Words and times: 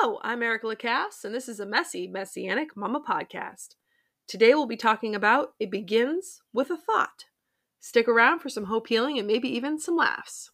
Hello, 0.00 0.20
I'm 0.22 0.44
Erica 0.44 0.66
Lacasse, 0.68 1.24
and 1.24 1.34
this 1.34 1.48
is 1.48 1.58
a 1.58 1.66
messy, 1.66 2.06
messianic 2.06 2.76
mama 2.76 3.00
podcast. 3.00 3.74
Today 4.28 4.54
we'll 4.54 4.66
be 4.66 4.76
talking 4.76 5.12
about 5.12 5.54
It 5.58 5.72
Begins 5.72 6.40
with 6.52 6.70
a 6.70 6.76
Thought. 6.76 7.24
Stick 7.80 8.06
around 8.06 8.38
for 8.38 8.48
some 8.48 8.66
hope 8.66 8.86
healing 8.86 9.18
and 9.18 9.26
maybe 9.26 9.48
even 9.48 9.80
some 9.80 9.96
laughs. 9.96 10.52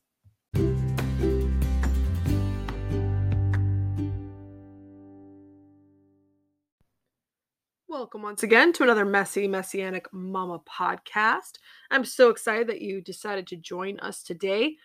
Welcome 7.87 8.23
once 8.23 8.43
again 8.43 8.73
to 8.73 8.83
another 8.83 9.05
messy, 9.05 9.47
messianic 9.47 10.07
mama 10.11 10.61
podcast. 10.61 11.59
I'm 11.91 12.07
so 12.07 12.31
excited 12.31 12.67
that 12.69 12.81
you 12.81 13.03
decided 13.03 13.47
to 13.49 13.57
join 13.57 14.01
us 14.01 14.23
today. 14.23 14.77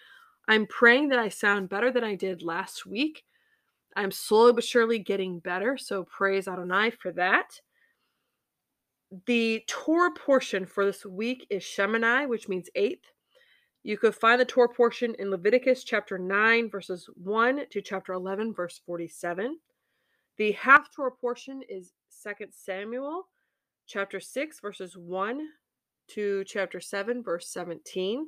I'm 0.50 0.68
praying 0.68 1.10
that 1.10 1.20
I 1.20 1.30
sound 1.30 1.70
better 1.70 1.92
than 1.92 2.04
I 2.04 2.16
did 2.16 2.44
last 2.44 2.86
week. 2.86 3.24
I'm 3.96 4.12
slowly 4.12 4.54
but 4.54 4.64
surely 4.64 5.00
getting 5.00 5.40
better, 5.40 5.78
so 5.78 6.04
praise 6.04 6.48
Adonai 6.48 6.92
for 6.92 7.12
that. 7.14 7.60
The 9.26 9.64
Torah 9.68 10.12
portion 10.12 10.66
for 10.66 10.86
this 10.86 11.06
week 11.06 11.48
is 11.50 11.64
Shemini, 11.64 12.28
which 12.28 12.48
means 12.48 12.70
eighth. 12.76 13.06
You 13.84 13.98
could 13.98 14.14
find 14.14 14.40
the 14.40 14.46
Torah 14.46 14.70
portion 14.70 15.16
in 15.18 15.32
Leviticus 15.32 15.84
chapter 15.84 16.18
9, 16.18 16.70
verses 16.70 17.10
1 17.16 17.62
to 17.72 17.82
chapter 17.82 18.14
11, 18.14 18.54
verse 18.54 18.82
47. 18.86 19.58
The 20.38 20.54
Haftarah 20.54 21.18
portion 21.20 21.62
is 21.68 21.94
2 22.24 22.48
Samuel 22.52 23.28
chapter 23.88 24.20
6, 24.20 24.60
verses 24.60 24.96
1 24.96 25.48
to 26.10 26.44
chapter 26.46 26.80
7, 26.80 27.24
verse 27.24 27.48
17. 27.52 28.28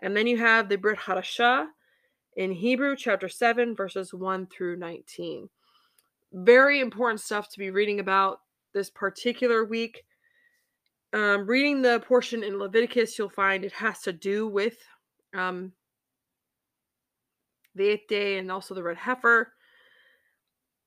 And 0.00 0.16
then 0.16 0.26
you 0.26 0.38
have 0.38 0.68
the 0.68 0.76
Brit 0.76 0.98
Hadashah 0.98 1.66
in 2.36 2.52
Hebrew 2.52 2.96
chapter 2.96 3.28
7, 3.28 3.74
verses 3.74 4.12
1 4.12 4.46
through 4.46 4.76
19. 4.76 5.48
Very 6.32 6.80
important 6.80 7.20
stuff 7.20 7.48
to 7.50 7.58
be 7.58 7.70
reading 7.70 8.00
about 8.00 8.40
this 8.74 8.90
particular 8.90 9.64
week. 9.64 10.04
Um, 11.12 11.46
reading 11.46 11.80
the 11.80 12.00
portion 12.00 12.42
in 12.44 12.58
Leviticus, 12.58 13.18
you'll 13.18 13.30
find 13.30 13.64
it 13.64 13.72
has 13.72 14.00
to 14.02 14.12
do 14.12 14.46
with 14.46 14.76
um, 15.34 15.72
the 17.74 17.88
eighth 17.88 18.08
day 18.08 18.38
and 18.38 18.52
also 18.52 18.74
the 18.74 18.82
red 18.82 18.98
heifer. 18.98 19.52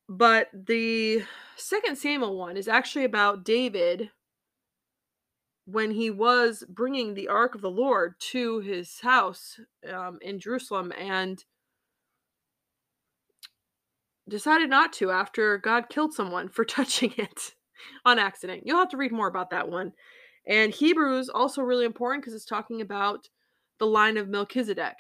But 0.08 0.50
the 0.54 1.24
second 1.56 1.98
Samuel 1.98 2.38
one 2.38 2.58
is 2.58 2.68
actually 2.68 3.06
about 3.06 3.44
David 3.44 4.12
when 5.72 5.92
he 5.92 6.10
was 6.10 6.64
bringing 6.68 7.14
the 7.14 7.28
ark 7.28 7.54
of 7.54 7.62
the 7.62 7.70
Lord 7.70 8.16
to 8.32 8.60
his 8.60 9.00
house 9.02 9.60
um, 9.92 10.18
in 10.22 10.40
Jerusalem 10.40 10.92
and 10.98 11.44
decided 14.28 14.70
not 14.70 14.94
to 14.94 15.12
after 15.12 15.58
God 15.58 15.90
killed 15.90 16.14
someone 16.14 16.50
for 16.50 16.66
touching 16.66 17.14
it 17.18 17.54
on 18.06 18.20
accident. 18.20 18.64
You'll 18.66 18.80
have 18.80 18.90
to 18.90 18.98
read 18.98 19.12
more 19.12 19.28
about 19.28 19.52
that 19.52 19.70
one. 19.70 19.94
And 20.48 20.74
Hebrews 20.74 21.30
also 21.30 21.62
really 21.62 21.86
important 21.86 22.24
because 22.24 22.34
it's 22.34 22.46
talking 22.46 22.82
about 22.82 23.28
the 23.78 23.86
line 23.86 24.18
of 24.18 24.28
Melchizedek 24.28 24.96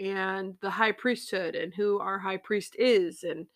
and 0.00 0.54
the 0.60 0.70
high 0.70 0.92
priesthood 0.92 1.54
and 1.54 1.74
who 1.74 1.98
our 1.98 2.18
high 2.18 2.36
priest 2.38 2.74
is 2.78 3.22
and 3.22 3.46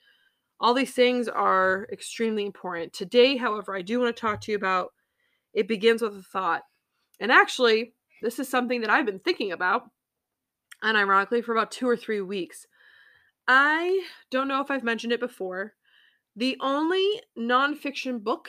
all 0.61 0.75
these 0.75 0.92
things 0.92 1.27
are 1.27 1.88
extremely 1.91 2.44
important. 2.44 2.92
Today, 2.92 3.36
however, 3.36 3.75
I 3.75 3.81
do 3.83 4.00
want 4.00 4.14
to 4.14 4.20
talk 4.20 4.42
to 4.42 4.53
you 4.53 4.56
about 4.56 4.92
it 5.52 5.68
begins 5.68 6.02
with 6.02 6.16
a 6.16 6.22
thought. 6.22 6.62
And 7.18 7.30
actually, 7.30 7.94
this 8.22 8.38
is 8.38 8.48
something 8.48 8.80
that 8.80 8.90
I've 8.90 9.06
been 9.06 9.18
thinking 9.18 9.52
about, 9.52 9.90
and 10.82 10.96
ironically, 10.96 11.42
for 11.42 11.52
about 11.52 11.70
two 11.70 11.88
or 11.88 11.96
three 11.96 12.20
weeks. 12.20 12.66
I 13.46 14.04
don't 14.30 14.48
know 14.48 14.60
if 14.60 14.70
I've 14.70 14.84
mentioned 14.84 15.12
it 15.12 15.20
before. 15.20 15.74
The 16.36 16.56
only 16.60 17.20
nonfiction 17.38 18.22
book 18.22 18.48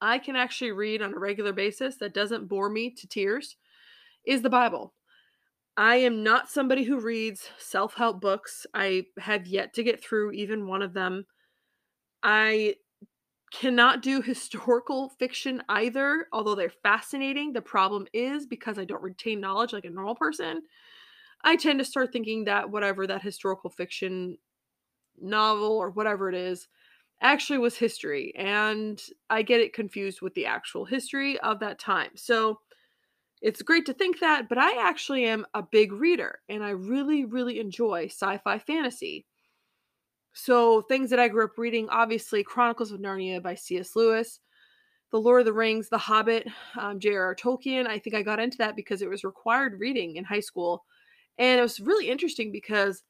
I 0.00 0.18
can 0.18 0.36
actually 0.36 0.72
read 0.72 1.02
on 1.02 1.14
a 1.14 1.18
regular 1.18 1.52
basis 1.52 1.96
that 1.96 2.14
doesn't 2.14 2.48
bore 2.48 2.70
me 2.70 2.90
to 2.90 3.08
tears 3.08 3.56
is 4.24 4.42
the 4.42 4.50
Bible. 4.50 4.94
I 5.76 5.96
am 5.96 6.22
not 6.22 6.50
somebody 6.50 6.84
who 6.84 7.00
reads 7.00 7.50
self 7.58 7.94
help 7.94 8.20
books. 8.20 8.66
I 8.74 9.06
have 9.18 9.46
yet 9.46 9.74
to 9.74 9.82
get 9.82 10.02
through 10.02 10.32
even 10.32 10.66
one 10.66 10.82
of 10.82 10.92
them. 10.92 11.26
I 12.22 12.74
cannot 13.52 14.02
do 14.02 14.20
historical 14.20 15.08
fiction 15.10 15.62
either, 15.68 16.26
although 16.32 16.54
they're 16.54 16.70
fascinating. 16.70 17.52
The 17.52 17.62
problem 17.62 18.06
is 18.12 18.46
because 18.46 18.78
I 18.78 18.84
don't 18.84 19.02
retain 19.02 19.40
knowledge 19.40 19.72
like 19.72 19.84
a 19.84 19.90
normal 19.90 20.14
person, 20.14 20.62
I 21.42 21.56
tend 21.56 21.78
to 21.80 21.84
start 21.84 22.12
thinking 22.12 22.44
that 22.44 22.70
whatever 22.70 23.06
that 23.06 23.22
historical 23.22 23.70
fiction 23.70 24.38
novel 25.20 25.72
or 25.78 25.90
whatever 25.90 26.28
it 26.28 26.34
is 26.34 26.68
actually 27.20 27.58
was 27.58 27.76
history. 27.76 28.34
And 28.36 29.02
I 29.30 29.42
get 29.42 29.60
it 29.60 29.72
confused 29.74 30.22
with 30.22 30.34
the 30.34 30.46
actual 30.46 30.84
history 30.84 31.38
of 31.40 31.60
that 31.60 31.78
time. 31.78 32.12
So 32.16 32.60
it's 33.40 33.62
great 33.62 33.86
to 33.86 33.94
think 33.94 34.20
that, 34.20 34.48
but 34.48 34.58
I 34.58 34.82
actually 34.88 35.24
am 35.24 35.46
a 35.54 35.62
big 35.62 35.92
reader 35.92 36.40
and 36.48 36.64
I 36.64 36.70
really, 36.70 37.24
really 37.24 37.60
enjoy 37.60 38.06
sci 38.06 38.38
fi 38.38 38.58
fantasy. 38.58 39.26
So 40.32 40.82
things 40.82 41.10
that 41.10 41.18
I 41.18 41.28
grew 41.28 41.44
up 41.44 41.58
reading, 41.58 41.88
obviously 41.88 42.42
Chronicles 42.44 42.92
of 42.92 43.00
Narnia 43.00 43.42
by 43.42 43.54
C.S. 43.54 43.96
Lewis, 43.96 44.40
The 45.10 45.20
Lord 45.20 45.40
of 45.40 45.46
the 45.46 45.52
Rings, 45.52 45.88
The 45.88 45.98
Hobbit, 45.98 46.46
um, 46.78 47.00
J.R.R. 47.00 47.34
Tolkien. 47.34 47.86
I 47.86 47.98
think 47.98 48.14
I 48.14 48.22
got 48.22 48.40
into 48.40 48.58
that 48.58 48.76
because 48.76 49.02
it 49.02 49.10
was 49.10 49.24
required 49.24 49.80
reading 49.80 50.16
in 50.16 50.24
high 50.24 50.40
school. 50.40 50.84
And 51.38 51.58
it 51.58 51.62
was 51.62 51.80
really 51.80 52.08
interesting 52.08 52.52
because 52.52 53.02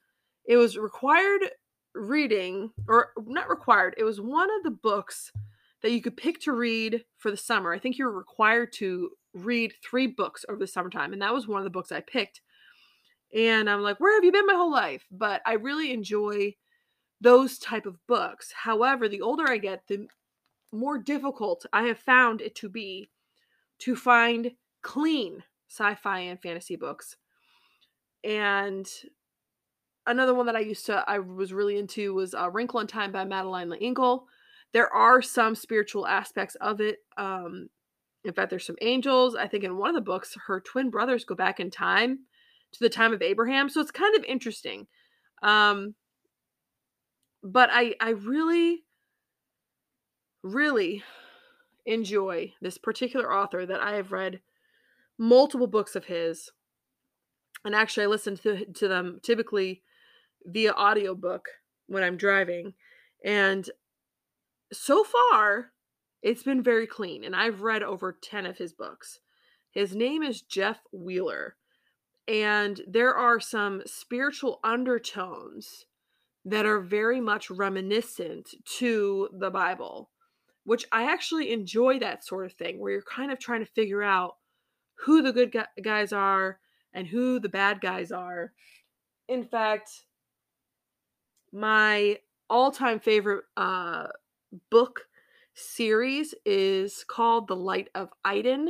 it 0.46 0.56
was 0.56 0.78
required 0.78 1.42
reading, 1.94 2.70
or 2.86 3.10
not 3.26 3.48
required, 3.48 3.94
it 3.98 4.04
was 4.04 4.20
one 4.20 4.48
of 4.56 4.62
the 4.62 4.70
books 4.70 5.32
that 5.82 5.92
you 5.92 6.00
could 6.00 6.16
pick 6.16 6.40
to 6.40 6.52
read 6.52 7.04
for 7.16 7.30
the 7.30 7.36
summer. 7.36 7.72
I 7.72 7.78
think 7.78 7.98
you 7.98 8.04
were 8.04 8.12
required 8.12 8.72
to 8.74 9.10
read 9.34 9.74
three 9.82 10.06
books 10.06 10.44
over 10.48 10.58
the 10.58 10.66
summertime. 10.66 11.12
And 11.12 11.22
that 11.22 11.34
was 11.34 11.46
one 11.46 11.58
of 11.58 11.64
the 11.64 11.70
books 11.70 11.92
I 11.92 12.00
picked. 12.00 12.40
And 13.34 13.68
I'm 13.68 13.82
like, 13.82 14.00
where 14.00 14.16
have 14.16 14.24
you 14.24 14.32
been 14.32 14.46
my 14.46 14.54
whole 14.54 14.72
life? 14.72 15.04
But 15.10 15.42
I 15.46 15.54
really 15.54 15.92
enjoy 15.92 16.54
those 17.20 17.58
type 17.58 17.86
of 17.86 18.04
books. 18.06 18.52
However, 18.64 19.08
the 19.08 19.20
older 19.20 19.48
I 19.48 19.58
get, 19.58 19.86
the 19.88 20.06
more 20.72 20.98
difficult 20.98 21.66
I 21.72 21.84
have 21.84 21.98
found 21.98 22.40
it 22.40 22.54
to 22.56 22.68
be 22.68 23.10
to 23.80 23.96
find 23.96 24.52
clean 24.82 25.42
sci-fi 25.68 26.20
and 26.20 26.40
fantasy 26.40 26.76
books. 26.76 27.16
And 28.24 28.88
another 30.06 30.34
one 30.34 30.46
that 30.46 30.56
I 30.56 30.60
used 30.60 30.86
to 30.86 31.04
I 31.06 31.18
was 31.18 31.52
really 31.52 31.78
into 31.78 32.14
was 32.14 32.34
uh, 32.34 32.50
Wrinkle 32.50 32.80
in 32.80 32.86
Time 32.86 33.12
by 33.12 33.24
Madeleine 33.24 33.70
L'Engle. 33.70 34.26
There 34.72 34.92
are 34.92 35.22
some 35.22 35.54
spiritual 35.54 36.06
aspects 36.06 36.54
of 36.56 36.80
it. 36.80 36.98
Um, 37.16 37.68
in 38.24 38.32
fact, 38.32 38.50
there's 38.50 38.66
some 38.66 38.76
angels. 38.82 39.36
I 39.36 39.46
think 39.46 39.64
in 39.64 39.76
one 39.76 39.90
of 39.90 39.94
the 39.94 40.00
books, 40.00 40.36
her 40.46 40.60
twin 40.60 40.90
brothers 40.90 41.24
go 41.24 41.34
back 41.34 41.60
in 41.60 41.70
time 41.70 42.20
to 42.72 42.78
the 42.80 42.90
time 42.90 43.14
of 43.14 43.22
Abraham, 43.22 43.68
so 43.68 43.80
it's 43.80 43.90
kind 43.90 44.14
of 44.16 44.24
interesting. 44.24 44.86
Um, 45.42 45.94
but 47.42 47.70
I 47.72 47.94
I 48.00 48.10
really 48.10 48.84
really 50.42 51.02
enjoy 51.86 52.52
this 52.60 52.78
particular 52.78 53.32
author 53.32 53.64
that 53.66 53.80
I 53.80 53.96
have 53.96 54.12
read 54.12 54.40
multiple 55.18 55.66
books 55.66 55.96
of 55.96 56.04
his. 56.04 56.50
And 57.64 57.74
actually 57.74 58.04
I 58.04 58.08
listen 58.08 58.36
to, 58.38 58.64
to 58.66 58.88
them 58.88 59.20
typically 59.22 59.82
via 60.44 60.72
audiobook 60.72 61.48
when 61.86 62.02
I'm 62.02 62.16
driving. 62.16 62.74
And 63.24 63.68
so 64.72 65.02
far, 65.02 65.72
it's 66.22 66.42
been 66.42 66.62
very 66.62 66.86
clean. 66.86 67.24
And 67.24 67.34
I've 67.34 67.62
read 67.62 67.82
over 67.82 68.16
10 68.20 68.46
of 68.46 68.58
his 68.58 68.72
books. 68.72 69.20
His 69.70 69.94
name 69.94 70.22
is 70.22 70.42
Jeff 70.42 70.78
Wheeler. 70.92 71.56
And 72.26 72.82
there 72.86 73.14
are 73.14 73.40
some 73.40 73.82
spiritual 73.86 74.60
undertones 74.62 75.86
that 76.48 76.66
are 76.66 76.80
very 76.80 77.20
much 77.20 77.50
reminiscent 77.50 78.54
to 78.78 79.28
the 79.38 79.50
Bible, 79.50 80.10
which 80.64 80.86
I 80.90 81.04
actually 81.04 81.52
enjoy 81.52 81.98
that 81.98 82.24
sort 82.24 82.46
of 82.46 82.52
thing 82.52 82.78
where 82.78 82.92
you're 82.92 83.02
kind 83.02 83.30
of 83.30 83.38
trying 83.38 83.60
to 83.60 83.70
figure 83.72 84.02
out 84.02 84.36
who 85.04 85.20
the 85.20 85.32
good 85.32 85.54
guys 85.82 86.12
are 86.12 86.58
and 86.94 87.06
who 87.06 87.38
the 87.38 87.48
bad 87.48 87.80
guys 87.80 88.10
are. 88.10 88.52
In 89.28 89.44
fact, 89.44 89.90
my 91.52 92.18
all-time 92.48 92.98
favorite 92.98 93.44
uh, 93.56 94.06
book 94.70 95.02
series 95.54 96.34
is 96.46 97.04
called 97.06 97.46
The 97.46 97.56
Light 97.56 97.88
of 97.94 98.08
Eidon, 98.26 98.68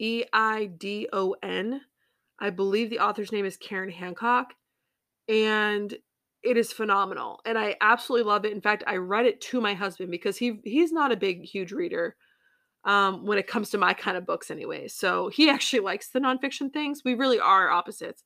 E 0.00 0.24
I 0.32 0.66
D 0.66 1.08
O 1.12 1.36
N. 1.42 1.82
I 2.40 2.50
believe 2.50 2.90
the 2.90 2.98
author's 2.98 3.30
name 3.30 3.44
is 3.44 3.56
Karen 3.56 3.90
Hancock, 3.90 4.54
and 5.28 5.96
it 6.42 6.56
is 6.56 6.72
phenomenal 6.72 7.40
and 7.44 7.58
i 7.58 7.76
absolutely 7.80 8.28
love 8.28 8.44
it 8.44 8.52
in 8.52 8.60
fact 8.60 8.84
i 8.86 8.96
read 8.96 9.26
it 9.26 9.40
to 9.40 9.60
my 9.60 9.74
husband 9.74 10.10
because 10.10 10.36
he 10.36 10.60
he's 10.64 10.92
not 10.92 11.12
a 11.12 11.16
big 11.16 11.44
huge 11.44 11.72
reader 11.72 12.16
um, 12.84 13.24
when 13.24 13.38
it 13.38 13.46
comes 13.46 13.70
to 13.70 13.78
my 13.78 13.94
kind 13.94 14.16
of 14.16 14.26
books 14.26 14.50
anyway 14.50 14.88
so 14.88 15.28
he 15.28 15.48
actually 15.50 15.80
likes 15.80 16.08
the 16.08 16.20
nonfiction 16.20 16.72
things 16.72 17.02
we 17.04 17.14
really 17.14 17.38
are 17.38 17.70
opposites 17.70 18.24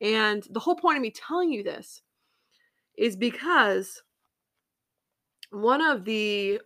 and 0.00 0.44
the 0.50 0.60
whole 0.60 0.74
point 0.74 0.96
of 0.96 1.02
me 1.02 1.12
telling 1.12 1.52
you 1.52 1.62
this 1.62 2.02
is 2.98 3.16
because 3.16 4.02
one 5.50 5.80
of 5.80 6.04
the 6.04 6.60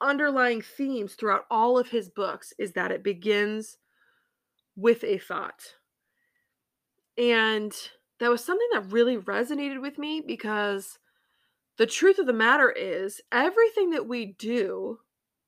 underlying 0.00 0.60
themes 0.60 1.14
throughout 1.14 1.46
all 1.50 1.78
of 1.78 1.88
his 1.88 2.10
books 2.10 2.52
is 2.58 2.72
that 2.72 2.90
it 2.90 3.02
begins 3.02 3.78
with 4.76 5.04
a 5.04 5.18
thought. 5.18 5.62
And 7.16 7.72
that 8.22 8.30
was 8.30 8.44
something 8.44 8.68
that 8.72 8.92
really 8.92 9.16
resonated 9.16 9.82
with 9.82 9.98
me 9.98 10.20
because 10.24 11.00
the 11.76 11.86
truth 11.86 12.20
of 12.20 12.26
the 12.26 12.32
matter 12.32 12.70
is 12.70 13.20
everything 13.32 13.90
that 13.90 14.06
we 14.06 14.26
do 14.38 14.98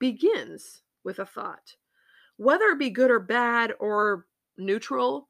begins 0.01 0.83
with 1.05 1.21
a 1.21 1.25
thought. 1.25 1.77
Whether 2.37 2.65
it 2.67 2.81
be 2.81 2.91
good 2.91 3.13
or 3.13 3.21
bad 3.21 3.73
or 3.79 4.27
neutral, 4.59 5.29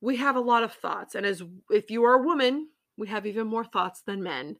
we 0.00 0.18
have 0.18 0.36
a 0.36 0.40
lot 0.40 0.62
of 0.62 0.72
thoughts. 0.72 1.16
And 1.16 1.26
as 1.26 1.42
if 1.68 1.90
you 1.90 2.04
are 2.04 2.14
a 2.14 2.22
woman, 2.22 2.68
we 2.96 3.08
have 3.08 3.26
even 3.26 3.48
more 3.48 3.64
thoughts 3.64 4.02
than 4.02 4.22
men 4.22 4.56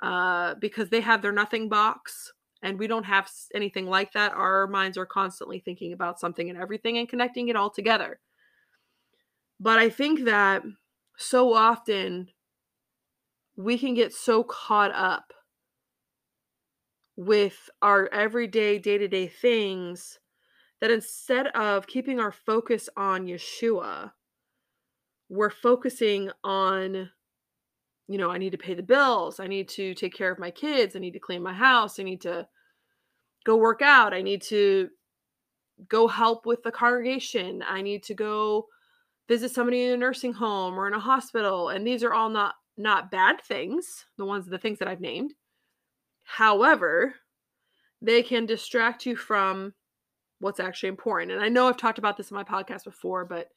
uh, 0.00 0.54
because 0.54 0.88
they 0.88 1.00
have 1.00 1.20
their 1.20 1.32
nothing 1.32 1.68
box 1.68 2.32
and 2.62 2.78
we 2.78 2.86
don't 2.86 3.04
have 3.04 3.28
anything 3.52 3.86
like 3.86 4.12
that. 4.12 4.34
Our 4.34 4.68
minds 4.68 4.96
are 4.96 5.06
constantly 5.06 5.58
thinking 5.58 5.92
about 5.92 6.20
something 6.20 6.48
and 6.48 6.56
everything 6.56 6.96
and 6.98 7.08
connecting 7.08 7.48
it 7.48 7.56
all 7.56 7.70
together. 7.70 8.20
But 9.58 9.80
I 9.80 9.90
think 9.90 10.24
that 10.26 10.62
so 11.18 11.52
often 11.52 12.28
we 13.56 13.76
can 13.76 13.92
get 13.92 14.14
so 14.14 14.44
caught 14.44 14.92
up 14.94 15.32
with 17.16 17.68
our 17.82 18.08
everyday, 18.12 18.78
day 18.78 18.96
to 18.96 19.08
day 19.08 19.26
things 19.26 20.20
that 20.80 20.92
instead 20.92 21.48
of 21.48 21.88
keeping 21.88 22.20
our 22.20 22.30
focus 22.30 22.88
on 22.96 23.26
Yeshua, 23.26 24.12
we're 25.28 25.50
focusing 25.50 26.30
on, 26.44 27.10
you 28.06 28.16
know, 28.16 28.30
I 28.30 28.38
need 28.38 28.52
to 28.52 28.58
pay 28.58 28.74
the 28.74 28.82
bills. 28.84 29.40
I 29.40 29.48
need 29.48 29.68
to 29.70 29.94
take 29.94 30.14
care 30.14 30.30
of 30.30 30.38
my 30.38 30.52
kids. 30.52 30.94
I 30.94 31.00
need 31.00 31.14
to 31.14 31.18
clean 31.18 31.42
my 31.42 31.52
house. 31.52 31.98
I 31.98 32.04
need 32.04 32.20
to 32.20 32.46
go 33.44 33.56
work 33.56 33.82
out. 33.82 34.14
I 34.14 34.22
need 34.22 34.42
to 34.42 34.88
go 35.88 36.06
help 36.06 36.46
with 36.46 36.62
the 36.62 36.70
congregation. 36.70 37.64
I 37.68 37.82
need 37.82 38.04
to 38.04 38.14
go 38.14 38.68
visit 39.28 39.50
somebody 39.50 39.84
in 39.84 39.92
a 39.92 39.96
nursing 39.96 40.32
home 40.32 40.78
or 40.78 40.88
in 40.88 40.94
a 40.94 41.00
hospital. 41.00 41.68
And 41.68 41.86
these 41.86 42.02
are 42.02 42.14
all 42.14 42.30
not 42.30 42.54
not 42.76 43.10
bad 43.10 43.40
things, 43.42 44.06
the 44.16 44.24
ones 44.24 44.46
the 44.46 44.58
things 44.58 44.78
that 44.78 44.88
I've 44.88 45.00
named. 45.00 45.34
However, 46.24 47.14
they 48.00 48.22
can 48.22 48.46
distract 48.46 49.04
you 49.04 49.16
from 49.16 49.74
what's 50.40 50.60
actually 50.60 50.90
important. 50.90 51.32
And 51.32 51.42
I 51.42 51.48
know 51.48 51.68
I've 51.68 51.76
talked 51.76 51.98
about 51.98 52.16
this 52.16 52.30
in 52.30 52.36
my 52.36 52.44
podcast 52.44 52.84
before, 52.84 53.24
but 53.24 53.48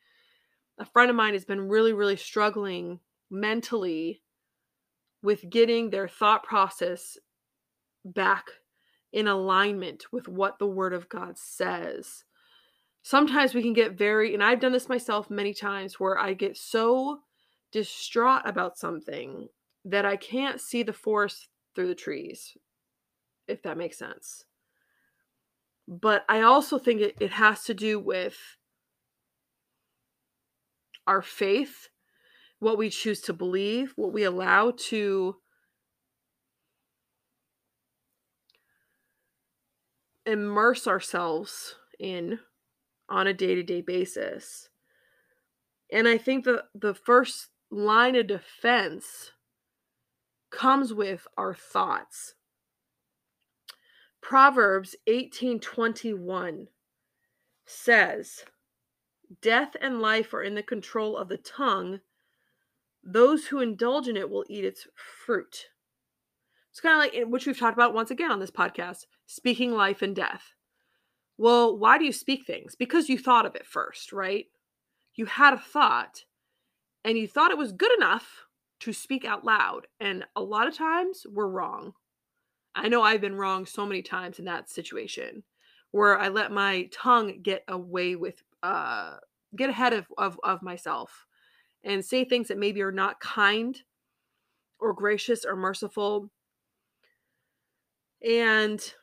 a 0.80 0.86
friend 0.86 1.10
of 1.10 1.16
mine 1.16 1.34
has 1.34 1.46
been 1.46 1.68
really, 1.68 1.94
really 1.94 2.16
struggling 2.16 3.00
mentally 3.30 4.24
with 5.22 5.48
getting 5.50 5.90
their 5.90 6.08
thought 6.08 6.44
process 6.44 7.18
back 8.04 8.46
in 9.14 9.28
alignment 9.28 10.06
with 10.12 10.28
what 10.28 10.58
the 10.58 10.66
Word 10.66 10.94
of 10.94 11.10
God 11.10 11.38
says. 11.38 12.24
Sometimes 13.04 13.54
we 13.54 13.64
can 13.64 13.74
get 13.74 13.98
very, 13.98 14.34
and 14.34 14.44
I've 14.44 14.60
done 14.60 14.72
this 14.72 14.90
myself 14.90 15.30
many 15.30 15.54
times, 15.54 16.00
where 16.00 16.18
I 16.18 16.34
get 16.34 16.56
so 16.56 17.20
distraught 17.72 18.44
about 18.46 18.78
something 18.78 19.48
that 19.86 20.06
I 20.06 20.16
can't 20.16 20.62
see 20.62 20.84
the 20.84 20.94
forest 20.94 21.48
through 21.76 21.88
the 21.88 21.96
trees, 21.96 22.56
if 23.48 23.64
that 23.64 23.78
makes 23.78 23.98
sense. 23.98 24.46
But 25.88 26.24
I 26.30 26.42
also 26.42 26.78
think 26.78 27.02
it, 27.02 27.16
it 27.20 27.32
has 27.32 27.64
to 27.64 27.74
do 27.74 28.00
with 28.00 28.38
our 31.08 31.24
faith, 31.24 31.90
what 32.60 32.78
we 32.78 32.90
choose 32.90 33.22
to 33.22 33.34
believe, 33.34 33.94
what 33.96 34.14
we 34.14 34.24
allow 34.24 34.72
to 34.90 35.38
immerse 40.26 40.88
ourselves 40.88 41.76
in 42.00 42.40
on 43.12 43.28
a 43.28 43.34
day-to-day 43.34 43.82
basis. 43.82 44.70
And 45.92 46.08
I 46.08 46.18
think 46.18 46.46
the 46.46 46.64
the 46.74 46.96
first 46.96 47.50
line 47.70 48.16
of 48.16 48.28
defense 48.28 49.32
comes 50.50 50.94
with 50.94 51.28
our 51.38 51.54
thoughts. 51.54 52.36
Proverbs 54.22 54.96
18:21 55.08 56.70
says, 57.66 58.46
"Death 59.42 59.76
and 59.82 60.02
life 60.02 60.34
are 60.34 60.44
in 60.44 60.56
the 60.56 60.64
control 60.64 61.18
of 61.18 61.28
the 61.28 61.38
tongue. 61.38 62.00
Those 63.04 63.48
who 63.48 63.60
indulge 63.60 64.08
in 64.08 64.16
it 64.16 64.30
will 64.30 64.46
eat 64.48 64.64
its 64.64 64.88
fruit." 64.96 65.70
It's 66.70 66.80
kind 66.80 66.94
of 66.94 67.00
like 67.00 67.14
eh, 67.14 67.24
which 67.24 67.46
we've 67.46 67.60
talked 67.60 67.76
about 67.76 67.94
once 67.94 68.12
again 68.12 68.32
on 68.32 68.40
this 68.40 68.52
podcast, 68.52 69.06
speaking 69.26 69.74
life 69.74 70.02
and 70.02 70.16
death. 70.16 70.54
Well, 71.38 71.78
why 71.78 71.98
do 71.98 72.06
you 72.06 72.12
speak 72.12 72.46
things? 72.46 72.76
Because 72.76 73.10
you 73.10 73.18
thought 73.18 73.46
of 73.46 73.56
it 73.56 73.66
first, 73.66 74.14
right? 74.14 74.46
You 75.16 75.26
had 75.26 75.54
a 75.54 75.58
thought 75.60 76.24
and 77.04 77.18
you 77.18 77.28
thought 77.28 77.52
it 77.52 77.58
was 77.58 77.72
good 77.72 77.92
enough 77.98 78.46
to 78.82 78.94
speak 78.94 79.26
out 79.26 79.46
loud. 79.46 79.88
And 80.00 80.26
a 80.36 80.42
lot 80.42 80.68
of 80.68 80.76
times 80.76 81.26
we're 81.30 81.48
wrong. 81.48 81.94
I 82.76 82.88
know 82.88 83.02
I've 83.04 83.22
been 83.22 83.36
wrong 83.36 83.66
so 83.66 83.86
many 83.86 84.02
times 84.02 84.40
in 84.40 84.46
that 84.46 84.70
situation 84.70 85.44
where 85.92 86.18
I 86.18 86.30
let 86.30 86.52
my 86.52 86.90
tongue 86.92 87.42
get 87.42 87.64
away 87.68 88.16
with 88.16 88.42
uh 88.64 89.18
get 89.56 89.70
ahead 89.70 89.92
of, 89.94 90.06
of, 90.18 90.40
of 90.44 90.62
myself 90.62 91.26
and 91.84 92.06
say 92.06 92.24
things 92.24 92.48
that 92.48 92.58
maybe 92.58 92.82
are 92.82 92.92
not 92.92 93.20
kind 93.20 93.78
or 94.80 94.94
gracious 94.94 95.44
or 95.46 95.56
merciful. 95.56 96.30
And 98.24 98.94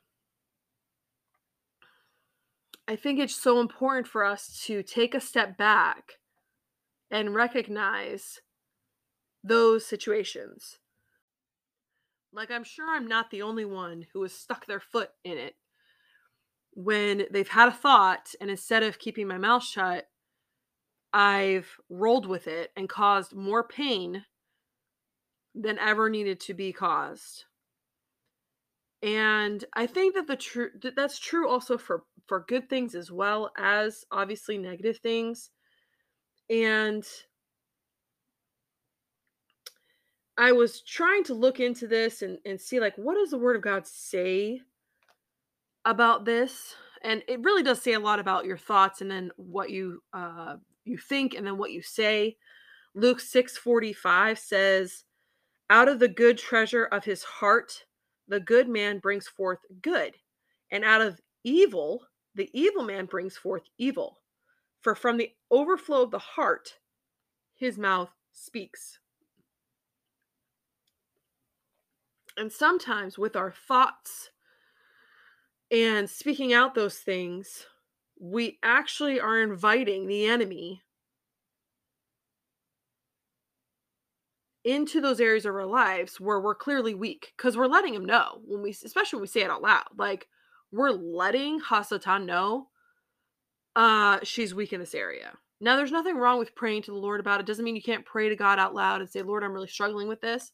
I 2.88 2.96
think 2.96 3.20
it's 3.20 3.36
so 3.36 3.60
important 3.60 4.06
for 4.06 4.24
us 4.24 4.62
to 4.64 4.82
take 4.82 5.14
a 5.14 5.20
step 5.20 5.58
back 5.58 6.14
and 7.10 7.34
recognize 7.34 8.40
those 9.44 9.84
situations. 9.84 10.78
Like, 12.32 12.50
I'm 12.50 12.64
sure 12.64 12.88
I'm 12.88 13.06
not 13.06 13.30
the 13.30 13.42
only 13.42 13.66
one 13.66 14.06
who 14.12 14.22
has 14.22 14.32
stuck 14.32 14.66
their 14.66 14.80
foot 14.80 15.10
in 15.22 15.36
it 15.36 15.54
when 16.72 17.26
they've 17.30 17.48
had 17.48 17.68
a 17.68 17.72
thought, 17.72 18.34
and 18.40 18.50
instead 18.50 18.82
of 18.82 18.98
keeping 18.98 19.28
my 19.28 19.36
mouth 19.36 19.64
shut, 19.64 20.08
I've 21.12 21.68
rolled 21.90 22.26
with 22.26 22.46
it 22.46 22.70
and 22.74 22.88
caused 22.88 23.34
more 23.34 23.64
pain 23.64 24.24
than 25.54 25.78
ever 25.78 26.08
needed 26.08 26.40
to 26.40 26.54
be 26.54 26.72
caused. 26.72 27.44
And 29.02 29.64
I 29.74 29.86
think 29.86 30.14
that 30.14 30.26
the 30.26 30.36
true 30.36 30.70
that's 30.96 31.18
true 31.18 31.48
also 31.48 31.78
for 31.78 32.02
for 32.26 32.44
good 32.48 32.68
things 32.68 32.94
as 32.94 33.12
well 33.12 33.52
as 33.56 34.04
obviously 34.10 34.58
negative 34.58 34.98
things. 34.98 35.50
And 36.50 37.06
I 40.36 40.52
was 40.52 40.82
trying 40.82 41.24
to 41.24 41.34
look 41.34 41.60
into 41.60 41.86
this 41.86 42.22
and, 42.22 42.38
and 42.44 42.60
see 42.60 42.80
like 42.80 42.96
what 42.96 43.14
does 43.14 43.30
the 43.30 43.38
word 43.38 43.56
of 43.56 43.62
God 43.62 43.86
say 43.86 44.62
about 45.84 46.24
this? 46.24 46.74
And 47.02 47.22
it 47.28 47.40
really 47.42 47.62
does 47.62 47.80
say 47.80 47.92
a 47.92 48.00
lot 48.00 48.18
about 48.18 48.46
your 48.46 48.56
thoughts 48.58 49.00
and 49.00 49.10
then 49.10 49.30
what 49.36 49.70
you 49.70 50.02
uh 50.12 50.56
you 50.84 50.98
think 50.98 51.34
and 51.34 51.46
then 51.46 51.56
what 51.56 51.70
you 51.70 51.82
say. 51.82 52.36
Luke 52.94 53.20
6:45 53.20 54.38
says, 54.38 55.04
"Out 55.70 55.88
of 55.88 56.00
the 56.00 56.08
good 56.08 56.36
treasure 56.36 56.84
of 56.84 57.04
his 57.04 57.22
heart, 57.22 57.84
the 58.28 58.40
good 58.40 58.68
man 58.68 58.98
brings 58.98 59.26
forth 59.26 59.60
good, 59.82 60.16
and 60.70 60.84
out 60.84 61.00
of 61.00 61.20
evil, 61.42 62.06
the 62.34 62.50
evil 62.52 62.82
man 62.82 63.06
brings 63.06 63.36
forth 63.36 63.64
evil." 63.78 64.22
For 64.80 64.94
from 64.94 65.16
the 65.16 65.34
overflow 65.50 66.02
of 66.02 66.12
the 66.12 66.18
heart, 66.18 66.78
his 67.54 67.76
mouth 67.76 68.14
speaks. 68.32 69.00
And 72.36 72.52
sometimes 72.52 73.18
with 73.18 73.34
our 73.34 73.50
thoughts 73.50 74.30
and 75.70 76.08
speaking 76.08 76.52
out 76.52 76.74
those 76.74 77.00
things, 77.00 77.66
we 78.20 78.60
actually 78.62 79.18
are 79.18 79.42
inviting 79.42 80.06
the 80.06 80.26
enemy 80.26 80.84
into 84.68 85.00
those 85.00 85.18
areas 85.18 85.46
of 85.46 85.54
our 85.54 85.64
lives 85.64 86.20
where 86.20 86.42
we're 86.42 86.54
clearly 86.54 86.92
weak 86.92 87.32
because 87.34 87.56
we're 87.56 87.66
letting 87.66 87.94
him 87.94 88.04
know 88.04 88.38
when 88.44 88.60
we 88.60 88.68
especially 88.70 89.16
when 89.16 89.22
we 89.22 89.26
say 89.26 89.40
it 89.40 89.50
out 89.50 89.62
loud 89.62 89.84
like 89.96 90.28
we're 90.70 90.90
letting 90.90 91.58
hasatan 91.58 92.26
know 92.26 92.68
uh 93.76 94.18
she's 94.22 94.54
weak 94.54 94.74
in 94.74 94.80
this 94.80 94.94
area. 94.94 95.32
Now 95.58 95.76
there's 95.76 95.90
nothing 95.90 96.18
wrong 96.18 96.38
with 96.38 96.54
praying 96.54 96.82
to 96.82 96.90
the 96.90 96.98
lord 96.98 97.18
about 97.18 97.40
it 97.40 97.46
doesn't 97.46 97.64
mean 97.64 97.76
you 97.76 97.82
can't 97.82 98.04
pray 98.04 98.28
to 98.28 98.36
god 98.36 98.58
out 98.58 98.74
loud 98.74 99.00
and 99.00 99.08
say 99.08 99.22
lord 99.22 99.42
i'm 99.42 99.54
really 99.54 99.68
struggling 99.68 100.06
with 100.06 100.20
this. 100.20 100.52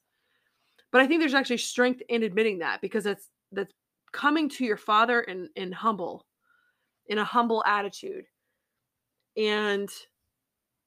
But 0.93 1.01
i 1.01 1.09
think 1.09 1.21
there's 1.21 1.35
actually 1.35 1.59
strength 1.59 2.01
in 2.09 2.23
admitting 2.23 2.61
that 2.61 2.81
because 2.81 3.03
that's 3.03 3.31
that's 3.51 3.75
coming 4.13 4.49
to 4.51 4.65
your 4.65 4.77
father 4.77 5.23
in 5.23 5.49
in 5.57 5.73
humble 5.73 6.25
in 7.09 7.19
a 7.19 7.25
humble 7.25 7.65
attitude. 7.67 8.27
And 9.37 9.91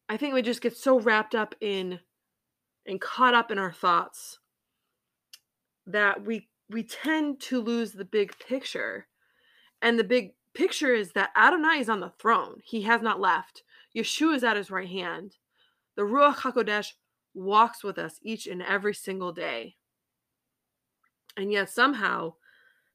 i 0.07 0.15
think 0.15 0.34
we 0.34 0.41
just 0.41 0.62
get 0.62 0.77
so 0.77 1.01
wrapped 1.01 1.36
up 1.36 1.55
in 1.60 2.00
and 2.88 3.01
caught 3.01 3.34
up 3.34 3.51
in 3.51 3.58
our 3.58 3.72
thoughts 3.72 4.39
that 5.86 6.25
we 6.25 6.48
we 6.70 6.84
tend 6.84 7.39
to 7.39 7.62
lose 7.62 7.94
the 7.94 8.06
big 8.06 8.38
picture. 8.39 9.08
And 9.82 9.98
the 9.98 10.03
big 10.03 10.34
picture 10.53 10.94
is 10.94 11.13
that 11.13 11.29
Adonai 11.36 11.79
is 11.79 11.89
on 11.89 12.01
the 12.01 12.12
throne. 12.20 12.62
He 12.63 12.82
has 12.82 13.01
not 13.01 13.22
left. 13.22 13.63
Yeshua 13.96 14.36
is 14.36 14.44
at 14.44 14.58
his 14.58 14.70
right 14.70 14.89
hand. 14.89 15.38
The 15.96 16.01
Ruach 16.01 16.38
HaKodesh 16.38 16.94
walks 17.34 17.84
with 17.84 17.98
us 17.98 18.20
each 18.22 18.48
and 18.48 18.62
every 18.62 18.94
single 18.94 19.32
day. 19.32 19.75
And 21.38 21.51
yet 21.51 21.70
somehow, 21.70 22.34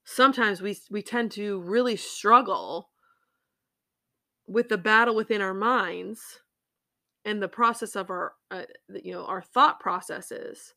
sometimes 0.04 0.61
we 0.61 0.76
we 0.90 1.02
tend 1.02 1.32
to 1.32 1.61
really 1.61 1.96
struggle 1.96 2.90
with 4.46 4.68
the 4.68 4.78
battle 4.78 5.14
within 5.14 5.40
our 5.40 5.54
minds 5.54 6.40
and 7.25 7.43
the 7.43 7.49
process 7.49 7.97
of 7.97 8.11
our 8.11 8.35
uh, 8.50 8.62
you 9.02 9.12
know 9.12 9.25
our 9.25 9.43
thought 9.43 9.81
processes. 9.81 10.75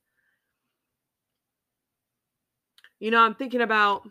You 2.99 3.11
know 3.11 3.19
i'm 3.19 3.35
thinking 3.35 3.61
about 3.61 4.03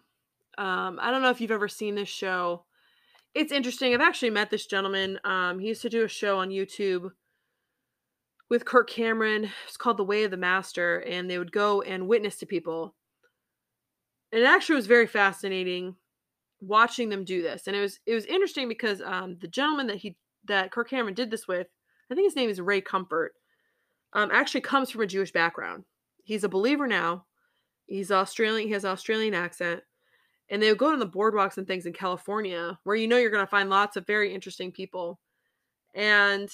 um, 0.59 0.99
i 1.01 1.11
don't 1.11 1.23
know 1.23 1.31
if 1.31 1.41
you've 1.41 1.51
ever 1.51 1.69
seen 1.69 1.95
this 1.95 2.09
show. 2.09 2.65
It's 3.35 3.53
interesting 3.53 3.93
i've 3.95 4.01
actually 4.01 4.31
met 4.31 4.51
this 4.51 4.67
gentleman 4.67 5.19
um, 5.25 5.59
he 5.59 5.69
used 5.69 5.83
to 5.83 5.89
do 5.89 6.05
a 6.05 6.09
show 6.09 6.39
on 6.39 6.51
youtube 6.51 7.11
with 8.49 8.65
kirk 8.65 8.89
cameron 8.89 9.51
it's 9.67 9.77
called 9.77 9.97
the 9.97 10.05
way 10.05 10.23
of 10.25 10.31
the 10.31 10.37
master 10.37 10.99
and 10.99 11.29
they 11.29 11.39
would 11.39 11.51
go 11.51 11.83
and 11.83 12.07
witness 12.07 12.37
to 12.37 12.47
people. 12.47 12.95
And 14.33 14.43
it 14.43 14.47
actually 14.47 14.77
was 14.77 14.87
very 14.87 15.07
fascinating 15.07 15.97
watching 16.61 17.09
them 17.09 17.25
do 17.25 17.43
this 17.43 17.67
and 17.67 17.77
it 17.77 17.81
was 17.81 17.99
it 18.07 18.15
was 18.15 18.25
interesting 18.27 18.69
because 18.69 19.03
um, 19.03 19.37
the 19.41 19.49
gentleman 19.49 19.89
that 19.89 19.97
he 19.97 20.17
that 20.45 20.71
kirk 20.71 20.89
cameron 20.89 21.15
did 21.15 21.31
this 21.31 21.49
with 21.49 21.67
I 22.11 22.15
think 22.15 22.27
his 22.27 22.37
name 22.37 22.51
is 22.51 22.61
Ray 22.61 22.81
Comfort, 22.81 23.35
um, 24.13 24.31
actually 24.33 24.61
comes 24.61 24.91
from 24.91 25.03
a 25.03 25.07
Jewish 25.07 25.33
background. 25.33 25.85
He's 26.23 26.45
a 26.45 26.49
believer 26.49 26.87
now. 26.87 27.27
He's 27.87 28.11
Australian. 28.11 28.69
He 28.69 28.73
has 28.73 28.85
Australian 28.85 29.35
accent. 29.35 29.83
And 30.51 30.63
they 30.63 30.69
would 30.69 30.79
go 30.79 30.93
to 30.93 30.99
the 30.99 31.07
boardwalks 31.07 31.57
and 31.59 31.67
things 31.67 31.87
in 31.87 31.93
California 31.93 32.79
where 32.85 32.97
you 32.97 33.09
know 33.09 33.17
you're 33.17 33.31
going 33.31 33.45
to 33.45 33.51
find 33.51 33.71
lots 33.71 33.97
of 33.97 34.07
very 34.07 34.33
interesting 34.33 34.73
people. 34.73 35.19
And 35.95 36.51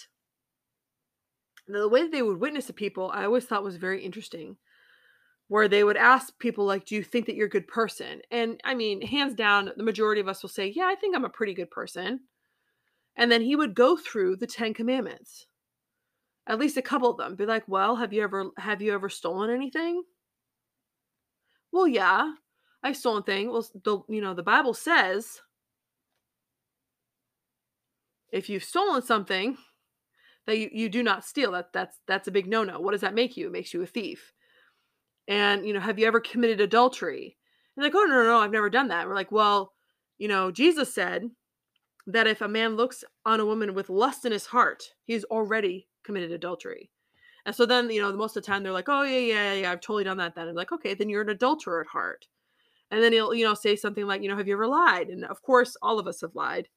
the 1.66 1.88
way 1.88 2.02
that 2.02 2.12
they 2.12 2.22
would 2.22 2.40
witness 2.40 2.66
to 2.66 2.72
people, 2.72 3.10
I 3.12 3.24
always 3.24 3.44
thought 3.44 3.64
was 3.64 3.76
very 3.76 4.02
interesting. 4.04 4.56
Where 5.48 5.66
they 5.66 5.82
would 5.82 5.96
ask 5.96 6.38
people, 6.38 6.64
like, 6.64 6.84
do 6.84 6.94
you 6.94 7.02
think 7.02 7.26
that 7.26 7.34
you're 7.34 7.48
a 7.48 7.50
good 7.50 7.66
person? 7.66 8.22
And 8.30 8.60
I 8.62 8.74
mean, 8.74 9.02
hands 9.02 9.34
down, 9.34 9.72
the 9.76 9.82
majority 9.82 10.20
of 10.20 10.28
us 10.28 10.42
will 10.42 10.48
say, 10.48 10.68
yeah, 10.68 10.84
I 10.84 10.94
think 10.94 11.16
I'm 11.16 11.24
a 11.24 11.28
pretty 11.28 11.54
good 11.54 11.72
person. 11.72 12.20
And 13.16 13.30
then 13.30 13.42
he 13.42 13.56
would 13.56 13.74
go 13.74 13.96
through 13.96 14.36
the 14.36 14.46
10 14.46 14.74
commandments. 14.74 15.46
At 16.46 16.58
least 16.58 16.76
a 16.76 16.82
couple 16.82 17.10
of 17.10 17.18
them. 17.18 17.36
Be 17.36 17.46
like, 17.46 17.68
"Well, 17.68 17.96
have 17.96 18.12
you 18.12 18.22
ever 18.22 18.50
have 18.56 18.82
you 18.82 18.92
ever 18.92 19.08
stolen 19.08 19.50
anything?" 19.50 20.02
Well, 21.72 21.86
yeah. 21.86 22.32
I've 22.82 22.96
stolen 22.96 23.22
thing. 23.22 23.50
Well, 23.50 23.66
the 23.84 24.00
you 24.08 24.20
know, 24.20 24.34
the 24.34 24.42
Bible 24.42 24.74
says 24.74 25.40
if 28.32 28.48
you've 28.48 28.64
stolen 28.64 29.02
something 29.02 29.56
that 30.46 30.58
you, 30.58 30.70
you 30.72 30.88
do 30.88 31.02
not 31.02 31.24
steal, 31.24 31.52
that 31.52 31.72
that's 31.72 31.98
that's 32.06 32.28
a 32.28 32.32
big 32.32 32.46
no-no. 32.46 32.80
What 32.80 32.92
does 32.92 33.02
that 33.02 33.14
make 33.14 33.36
you? 33.36 33.46
It 33.46 33.52
makes 33.52 33.74
you 33.74 33.82
a 33.82 33.86
thief. 33.86 34.32
And 35.28 35.66
you 35.66 35.72
know, 35.74 35.80
have 35.80 35.98
you 35.98 36.06
ever 36.06 36.20
committed 36.20 36.60
adultery? 36.60 37.36
And 37.76 37.84
like, 37.84 37.94
oh 37.94 38.04
no, 38.04 38.14
no, 38.14 38.24
no, 38.24 38.38
I've 38.40 38.50
never 38.50 38.70
done 38.70 38.88
that. 38.88 39.06
we're 39.06 39.14
like, 39.14 39.32
well, 39.32 39.72
you 40.18 40.28
know, 40.28 40.50
Jesus 40.50 40.94
said 40.94 41.24
that 42.06 42.26
if 42.26 42.40
a 42.40 42.48
man 42.48 42.76
looks 42.76 43.04
on 43.26 43.40
a 43.40 43.46
woman 43.46 43.74
with 43.74 43.90
lust 43.90 44.24
in 44.24 44.32
his 44.32 44.46
heart, 44.46 44.82
he's 45.04 45.24
already 45.24 45.86
committed 46.04 46.32
adultery. 46.32 46.90
And 47.46 47.54
so 47.54 47.66
then, 47.66 47.88
you 47.90 48.02
know, 48.02 48.12
most 48.12 48.36
of 48.36 48.42
the 48.42 48.46
time 48.46 48.62
they're 48.62 48.72
like, 48.72 48.88
oh, 48.88 49.02
yeah, 49.02 49.18
yeah, 49.18 49.52
yeah, 49.54 49.72
I've 49.72 49.80
totally 49.80 50.04
done 50.04 50.18
that 50.18 50.34
then. 50.34 50.48
I'm 50.48 50.54
like, 50.54 50.72
okay, 50.72 50.94
then 50.94 51.08
you're 51.08 51.22
an 51.22 51.30
adulterer 51.30 51.80
at 51.80 51.86
heart. 51.86 52.26
And 52.90 53.02
then 53.02 53.12
he'll, 53.12 53.34
you 53.34 53.44
know, 53.44 53.54
say 53.54 53.76
something 53.76 54.06
like, 54.06 54.22
you 54.22 54.28
know, 54.28 54.36
have 54.36 54.48
you 54.48 54.54
ever 54.54 54.66
lied? 54.66 55.08
And 55.08 55.24
of 55.24 55.40
course, 55.42 55.76
all 55.80 55.98
of 55.98 56.06
us 56.06 56.20
have 56.20 56.34
lied. 56.34 56.68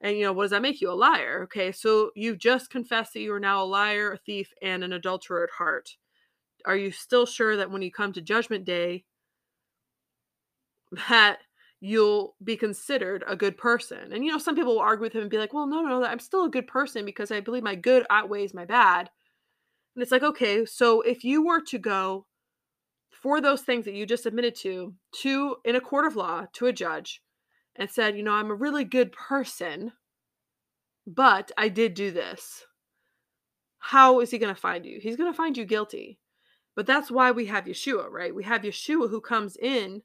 And, 0.00 0.16
you 0.16 0.24
know, 0.24 0.32
what 0.32 0.44
does 0.44 0.50
that 0.52 0.62
make 0.62 0.80
you? 0.80 0.90
A 0.90 0.94
liar. 0.94 1.42
Okay, 1.44 1.72
so 1.72 2.10
you've 2.16 2.38
just 2.38 2.70
confessed 2.70 3.12
that 3.12 3.20
you 3.20 3.32
are 3.34 3.40
now 3.40 3.62
a 3.62 3.64
liar, 3.64 4.12
a 4.12 4.18
thief, 4.18 4.50
and 4.62 4.82
an 4.82 4.94
adulterer 4.94 5.44
at 5.44 5.50
heart. 5.50 5.96
Are 6.64 6.76
you 6.76 6.90
still 6.90 7.26
sure 7.26 7.56
that 7.56 7.70
when 7.70 7.82
you 7.82 7.92
come 7.92 8.12
to 8.14 8.22
judgment 8.22 8.64
day, 8.64 9.04
that 11.08 11.38
you'll 11.80 12.36
be 12.44 12.56
considered 12.56 13.24
a 13.26 13.34
good 13.34 13.56
person. 13.56 14.12
And 14.12 14.24
you 14.24 14.30
know, 14.30 14.38
some 14.38 14.54
people 14.54 14.74
will 14.74 14.80
argue 14.80 15.02
with 15.02 15.14
him 15.14 15.22
and 15.22 15.30
be 15.30 15.38
like, 15.38 15.52
"Well, 15.52 15.66
no, 15.66 15.80
no, 15.80 16.04
I'm 16.04 16.18
still 16.18 16.44
a 16.44 16.50
good 16.50 16.66
person 16.66 17.04
because 17.04 17.30
I 17.30 17.40
believe 17.40 17.62
my 17.62 17.74
good 17.74 18.06
outweighs 18.10 18.54
my 18.54 18.66
bad." 18.66 19.10
And 19.94 20.02
it's 20.02 20.12
like, 20.12 20.22
okay, 20.22 20.64
so 20.66 21.00
if 21.02 21.24
you 21.24 21.44
were 21.44 21.60
to 21.62 21.78
go 21.78 22.26
for 23.10 23.40
those 23.40 23.62
things 23.62 23.84
that 23.84 23.94
you 23.94 24.06
just 24.06 24.26
admitted 24.26 24.54
to 24.56 24.94
to 25.22 25.56
in 25.64 25.76
a 25.76 25.80
court 25.80 26.06
of 26.06 26.16
law 26.16 26.46
to 26.54 26.66
a 26.66 26.72
judge 26.72 27.22
and 27.76 27.90
said, 27.90 28.16
"You 28.16 28.22
know, 28.22 28.34
I'm 28.34 28.50
a 28.50 28.54
really 28.54 28.84
good 28.84 29.12
person, 29.12 29.92
but 31.06 31.50
I 31.56 31.68
did 31.68 31.94
do 31.94 32.10
this." 32.10 32.66
How 33.78 34.20
is 34.20 34.30
he 34.30 34.38
going 34.38 34.54
to 34.54 34.60
find 34.60 34.84
you? 34.84 35.00
He's 35.00 35.16
going 35.16 35.32
to 35.32 35.36
find 35.36 35.56
you 35.56 35.64
guilty. 35.64 36.18
But 36.76 36.86
that's 36.86 37.10
why 37.10 37.30
we 37.30 37.46
have 37.46 37.64
Yeshua, 37.64 38.10
right? 38.10 38.34
We 38.34 38.44
have 38.44 38.62
Yeshua 38.62 39.10
who 39.10 39.20
comes 39.20 39.56
in 39.56 40.02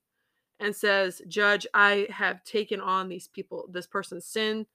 and 0.60 0.76
says, 0.76 1.22
Judge, 1.28 1.68
I 1.74 2.08
have 2.10 2.44
taken 2.44 2.80
on 2.80 3.10
these 3.10 3.28
people, 3.28 3.68
this 3.72 3.88
person's 3.88 4.26
sin. 4.26 4.66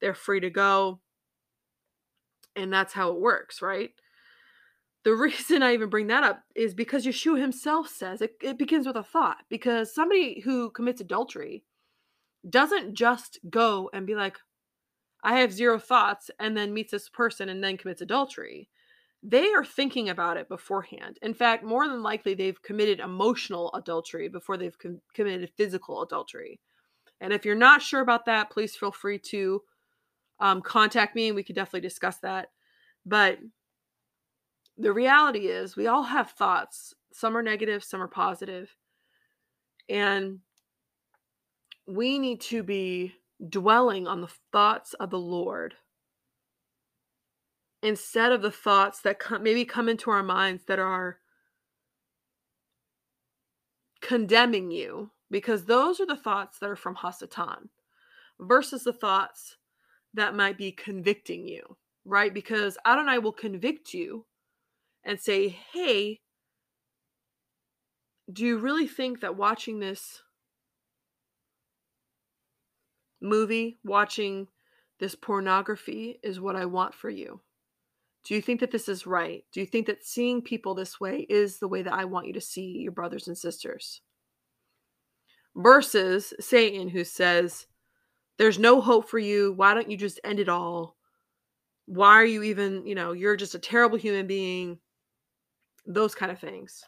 They're 0.00 0.14
free 0.14 0.40
to 0.40 0.50
go. 0.50 1.00
And 2.56 2.72
that's 2.72 2.92
how 2.92 3.10
it 3.10 3.20
works, 3.20 3.62
right? 3.62 3.90
The 5.04 5.14
reason 5.14 5.62
I 5.62 5.74
even 5.74 5.88
bring 5.88 6.08
that 6.08 6.24
up 6.24 6.42
is 6.54 6.74
because 6.74 7.06
Yeshua 7.06 7.40
himself 7.40 7.88
says 7.88 8.20
it, 8.20 8.34
it 8.42 8.58
begins 8.58 8.86
with 8.86 8.96
a 8.96 9.02
thought. 9.02 9.38
Because 9.48 9.94
somebody 9.94 10.40
who 10.40 10.70
commits 10.70 11.00
adultery 11.00 11.64
doesn't 12.48 12.94
just 12.94 13.38
go 13.48 13.90
and 13.92 14.06
be 14.06 14.14
like, 14.14 14.36
I 15.22 15.40
have 15.40 15.52
zero 15.52 15.78
thoughts, 15.78 16.30
and 16.38 16.56
then 16.56 16.72
meets 16.72 16.92
this 16.92 17.10
person 17.10 17.50
and 17.50 17.62
then 17.62 17.76
commits 17.76 18.00
adultery 18.00 18.69
they 19.22 19.52
are 19.52 19.64
thinking 19.64 20.08
about 20.08 20.36
it 20.36 20.48
beforehand. 20.48 21.18
In 21.20 21.34
fact, 21.34 21.62
more 21.62 21.86
than 21.86 22.02
likely, 22.02 22.34
they've 22.34 22.62
committed 22.62 23.00
emotional 23.00 23.70
adultery 23.74 24.28
before 24.28 24.56
they've 24.56 24.78
com- 24.78 25.02
committed 25.14 25.50
physical 25.56 26.02
adultery. 26.02 26.60
And 27.20 27.32
if 27.32 27.44
you're 27.44 27.54
not 27.54 27.82
sure 27.82 28.00
about 28.00 28.24
that, 28.26 28.50
please 28.50 28.74
feel 28.74 28.92
free 28.92 29.18
to 29.30 29.62
um, 30.40 30.62
contact 30.62 31.14
me 31.14 31.28
and 31.28 31.36
we 31.36 31.42
could 31.42 31.54
definitely 31.54 31.86
discuss 31.86 32.16
that. 32.18 32.48
But 33.04 33.38
the 34.78 34.92
reality 34.92 35.48
is, 35.48 35.76
we 35.76 35.86
all 35.86 36.04
have 36.04 36.30
thoughts. 36.30 36.94
Some 37.12 37.36
are 37.36 37.42
negative, 37.42 37.84
some 37.84 38.00
are 38.00 38.08
positive. 38.08 38.74
And 39.88 40.38
we 41.86 42.18
need 42.18 42.40
to 42.42 42.62
be 42.62 43.14
dwelling 43.46 44.06
on 44.06 44.22
the 44.22 44.32
thoughts 44.52 44.94
of 44.94 45.10
the 45.10 45.18
Lord 45.18 45.74
instead 47.82 48.32
of 48.32 48.42
the 48.42 48.50
thoughts 48.50 49.00
that 49.02 49.18
come, 49.18 49.42
maybe 49.42 49.64
come 49.64 49.88
into 49.88 50.10
our 50.10 50.22
minds 50.22 50.64
that 50.66 50.78
are 50.78 51.18
condemning 54.00 54.70
you 54.70 55.10
because 55.30 55.64
those 55.64 56.00
are 56.00 56.06
the 56.06 56.16
thoughts 56.16 56.58
that 56.58 56.68
are 56.68 56.76
from 56.76 56.96
Hasatan 56.96 57.68
versus 58.38 58.84
the 58.84 58.92
thoughts 58.92 59.56
that 60.14 60.34
might 60.34 60.58
be 60.58 60.72
convicting 60.72 61.46
you, 61.46 61.76
right? 62.04 62.32
Because 62.34 62.76
Adonai 62.84 63.18
will 63.18 63.32
convict 63.32 63.94
you 63.94 64.26
and 65.04 65.20
say, 65.20 65.48
hey, 65.48 66.20
do 68.32 68.44
you 68.44 68.58
really 68.58 68.86
think 68.86 69.20
that 69.20 69.36
watching 69.36 69.78
this 69.80 70.22
movie, 73.20 73.78
watching 73.84 74.48
this 74.98 75.14
pornography 75.14 76.18
is 76.22 76.40
what 76.40 76.56
I 76.56 76.66
want 76.66 76.94
for 76.94 77.10
you? 77.10 77.40
Do 78.24 78.34
you 78.34 78.42
think 78.42 78.60
that 78.60 78.70
this 78.70 78.88
is 78.88 79.06
right? 79.06 79.44
Do 79.52 79.60
you 79.60 79.66
think 79.66 79.86
that 79.86 80.04
seeing 80.04 80.42
people 80.42 80.74
this 80.74 81.00
way 81.00 81.26
is 81.28 81.58
the 81.58 81.68
way 81.68 81.82
that 81.82 81.92
I 81.92 82.04
want 82.04 82.26
you 82.26 82.32
to 82.34 82.40
see 82.40 82.78
your 82.78 82.92
brothers 82.92 83.28
and 83.28 83.36
sisters? 83.36 84.02
Versus 85.56 86.32
Satan, 86.38 86.88
who 86.88 87.02
says, 87.02 87.66
There's 88.38 88.58
no 88.58 88.80
hope 88.80 89.08
for 89.08 89.18
you. 89.18 89.52
Why 89.52 89.74
don't 89.74 89.90
you 89.90 89.96
just 89.96 90.20
end 90.22 90.38
it 90.38 90.48
all? 90.48 90.96
Why 91.86 92.14
are 92.14 92.24
you 92.24 92.42
even, 92.44 92.86
you 92.86 92.94
know, 92.94 93.12
you're 93.12 93.36
just 93.36 93.54
a 93.54 93.58
terrible 93.58 93.98
human 93.98 94.26
being? 94.26 94.78
Those 95.86 96.14
kind 96.14 96.30
of 96.30 96.38
things. 96.38 96.84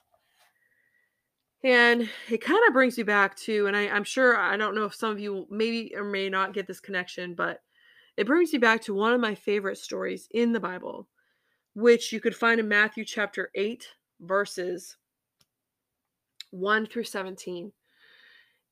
And 1.65 2.09
it 2.29 2.43
kind 2.43 2.61
of 2.67 2.75
brings 2.75 2.97
me 2.97 3.05
back 3.05 3.37
to, 3.39 3.67
and 3.67 3.77
I, 3.77 3.89
I'm 3.89 4.05
sure, 4.05 4.37
I 4.37 4.57
don't 4.57 4.75
know 4.75 4.85
if 4.85 4.95
some 4.95 5.11
of 5.11 5.21
you 5.21 5.47
maybe 5.49 5.93
or 5.97 6.05
may 6.05 6.29
not 6.29 6.55
get 6.55 6.67
this 6.67 6.81
connection, 6.81 7.35
but 7.35 7.61
it 8.17 8.27
brings 8.27 8.53
me 8.53 8.59
back 8.59 8.83
to 8.83 8.95
one 8.95 9.13
of 9.13 9.21
my 9.21 9.35
favorite 9.35 9.79
stories 9.79 10.29
in 10.33 10.53
the 10.53 10.61
Bible 10.61 11.09
which 11.75 12.13
you 12.13 12.21
could 12.21 12.37
find 12.37 12.61
in 12.61 12.69
Matthew 12.69 13.05
chapter 13.05 13.51
8, 13.55 13.87
verses 14.21 14.97
1 16.51 16.87
through 16.87 17.05
17. 17.05 17.73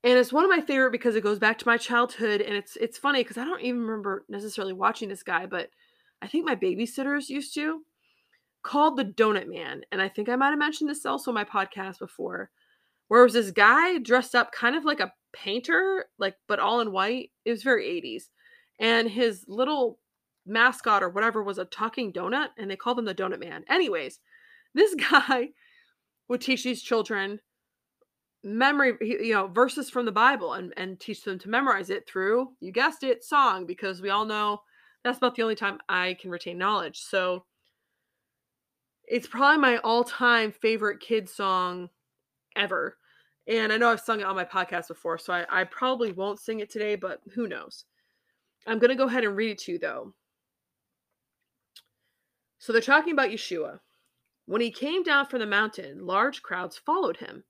And 0.03 0.19
it's 0.19 0.33
one 0.33 0.45
of 0.45 0.51
my 0.51 0.63
favorite 0.63 0.93
because 0.93 1.15
it 1.17 1.23
goes 1.23 1.39
back 1.39 1.59
to 1.59 1.69
my 1.69 1.77
childhood 1.77 2.41
and 2.41 2.57
it's 2.57 2.77
it's 2.77 2.97
funny 2.99 3.23
because 3.23 3.37
I 3.37 3.45
don't 3.45 3.61
even 3.61 3.83
remember 3.83 4.25
necessarily 4.31 4.73
watching 4.73 5.09
this 5.11 5.23
guy, 5.23 5.47
but 5.47 5.69
I 6.23 6.27
think 6.27 6.47
my 6.47 6.57
babysitters 6.57 7.29
used 7.29 7.55
to 7.55 7.83
called 8.63 8.97
the 8.97 9.05
Donut 9.05 9.49
Man. 9.49 9.83
And 9.93 10.01
I 10.03 10.09
think 10.09 10.29
I 10.29 10.37
might 10.37 10.51
have 10.51 10.59
mentioned 10.59 10.91
this 10.91 11.07
also 11.07 11.31
in 11.31 11.35
my 11.35 11.45
podcast 11.45 11.99
before. 11.99 12.51
where 13.09 13.23
was 13.25 13.35
this 13.35 13.51
guy 13.51 13.99
dressed 13.99 14.35
up 14.35 14.53
kind 14.53 14.77
of 14.77 14.85
like 14.85 15.01
a 15.01 15.13
painter, 15.33 16.07
like 16.19 16.37
but 16.49 16.61
all 16.61 16.81
in 16.81 16.93
white. 16.93 17.31
It 17.45 17.51
was 17.53 17.63
very 17.63 17.87
80s. 18.03 18.25
And 18.81 19.11
his 19.11 19.45
little 19.49 20.00
mascot 20.51 21.03
or 21.03 21.09
whatever 21.09 21.43
was 21.43 21.59
a 21.59 21.65
talking 21.65 22.13
donut, 22.13 22.49
and 22.59 22.71
they 22.71 22.77
called 22.77 22.99
him 22.99 23.05
the 23.05 23.15
Donut 23.15 23.41
Man. 23.41 23.65
Anyways, 23.69 24.21
this 24.75 24.95
guy 25.11 25.51
would 26.29 26.41
teach 26.41 26.65
these 26.65 26.83
children 26.83 27.41
memory 28.43 28.95
you 29.03 29.35
know 29.35 29.49
verses 29.49 29.91
from 29.91 30.07
the 30.07 30.13
bible 30.13 30.55
and 30.55 30.73
and 30.79 30.99
teach 30.99 31.25
them 31.25 31.39
to 31.39 31.51
memorize 31.51 31.91
it 31.91 32.09
through 32.09 32.49
you 32.61 32.73
guessed 32.73 33.03
it 33.03 33.23
song 33.23 33.67
because 33.67 34.01
we 34.01 34.09
all 34.09 34.25
know 34.25 34.59
that's 35.05 35.19
about 35.19 35.35
the 35.35 35.43
only 35.43 35.55
time 35.55 35.79
i 35.89 36.17
can 36.21 36.31
retain 36.31 36.59
knowledge. 36.59 36.99
So 36.99 37.45
it's 39.05 39.27
probably 39.27 39.59
my 39.59 39.79
all-time 39.79 40.53
favorite 40.53 41.01
kid 41.01 41.29
song 41.29 41.89
ever. 42.57 42.97
And 43.47 43.73
i 43.73 43.77
know 43.77 43.91
i've 43.91 44.01
sung 44.01 44.21
it 44.21 44.27
on 44.27 44.37
my 44.37 44.45
podcast 44.45 44.89
before 44.89 45.19
so 45.19 45.33
i, 45.33 45.47
I 45.51 45.65
probably 45.65 46.13
won't 46.13 46.41
sing 46.41 46.61
it 46.61 46.71
today 46.71 46.97
but 46.97 47.21
who 47.35 47.47
knows? 47.49 47.85
I'm 48.67 48.79
going 48.79 48.91
to 48.91 48.95
go 48.95 49.07
ahead 49.07 49.25
and 49.25 49.35
read 49.37 49.53
it 49.53 49.59
to 49.61 49.73
you 49.73 49.79
though 49.79 50.15
so 52.61 52.73
they're 52.73 52.81
talking 52.81 53.13
about 53.13 53.31
yeshua 53.31 53.81
when 54.47 54.61
he 54.61 54.71
came 54.71 55.03
down 55.03 55.27
from 55.27 55.41
the 55.41 55.47
mountain 55.47 56.07
large 56.07 56.41
crowds 56.43 56.79
followed 56.79 57.17
him 57.17 57.43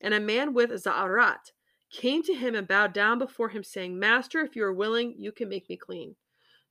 and 0.00 0.14
a 0.14 0.20
man 0.20 0.54
with 0.54 0.70
Za'arat 0.70 1.52
came 1.90 2.22
to 2.22 2.34
him 2.34 2.54
and 2.54 2.68
bowed 2.68 2.92
down 2.92 3.18
before 3.18 3.48
him, 3.48 3.62
saying, 3.62 3.98
Master, 3.98 4.40
if 4.40 4.56
you 4.56 4.64
are 4.64 4.72
willing, 4.72 5.14
you 5.18 5.32
can 5.32 5.48
make 5.48 5.68
me 5.68 5.76
clean. 5.76 6.14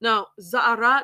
Now, 0.01 0.27
Za'arat, 0.41 1.03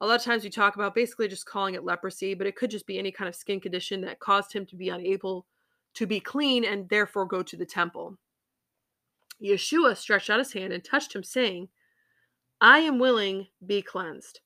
a 0.00 0.06
lot 0.06 0.20
of 0.20 0.24
times 0.24 0.44
we 0.44 0.50
talk 0.50 0.76
about 0.76 0.94
basically 0.94 1.28
just 1.28 1.46
calling 1.46 1.74
it 1.74 1.84
leprosy, 1.84 2.34
but 2.34 2.46
it 2.46 2.56
could 2.56 2.70
just 2.70 2.86
be 2.86 2.98
any 2.98 3.10
kind 3.10 3.28
of 3.28 3.34
skin 3.34 3.60
condition 3.60 4.00
that 4.02 4.20
caused 4.20 4.52
him 4.52 4.64
to 4.66 4.76
be 4.76 4.88
unable 4.90 5.46
to 5.94 6.06
be 6.06 6.20
clean 6.20 6.64
and 6.64 6.88
therefore 6.88 7.26
go 7.26 7.42
to 7.42 7.56
the 7.56 7.66
temple. 7.66 8.16
Yeshua 9.42 9.96
stretched 9.96 10.30
out 10.30 10.38
his 10.38 10.52
hand 10.52 10.72
and 10.72 10.84
touched 10.84 11.14
him, 11.14 11.24
saying, 11.24 11.68
I 12.60 12.80
am 12.80 12.98
willing, 12.98 13.48
be 13.64 13.82
cleansed. 13.82 14.40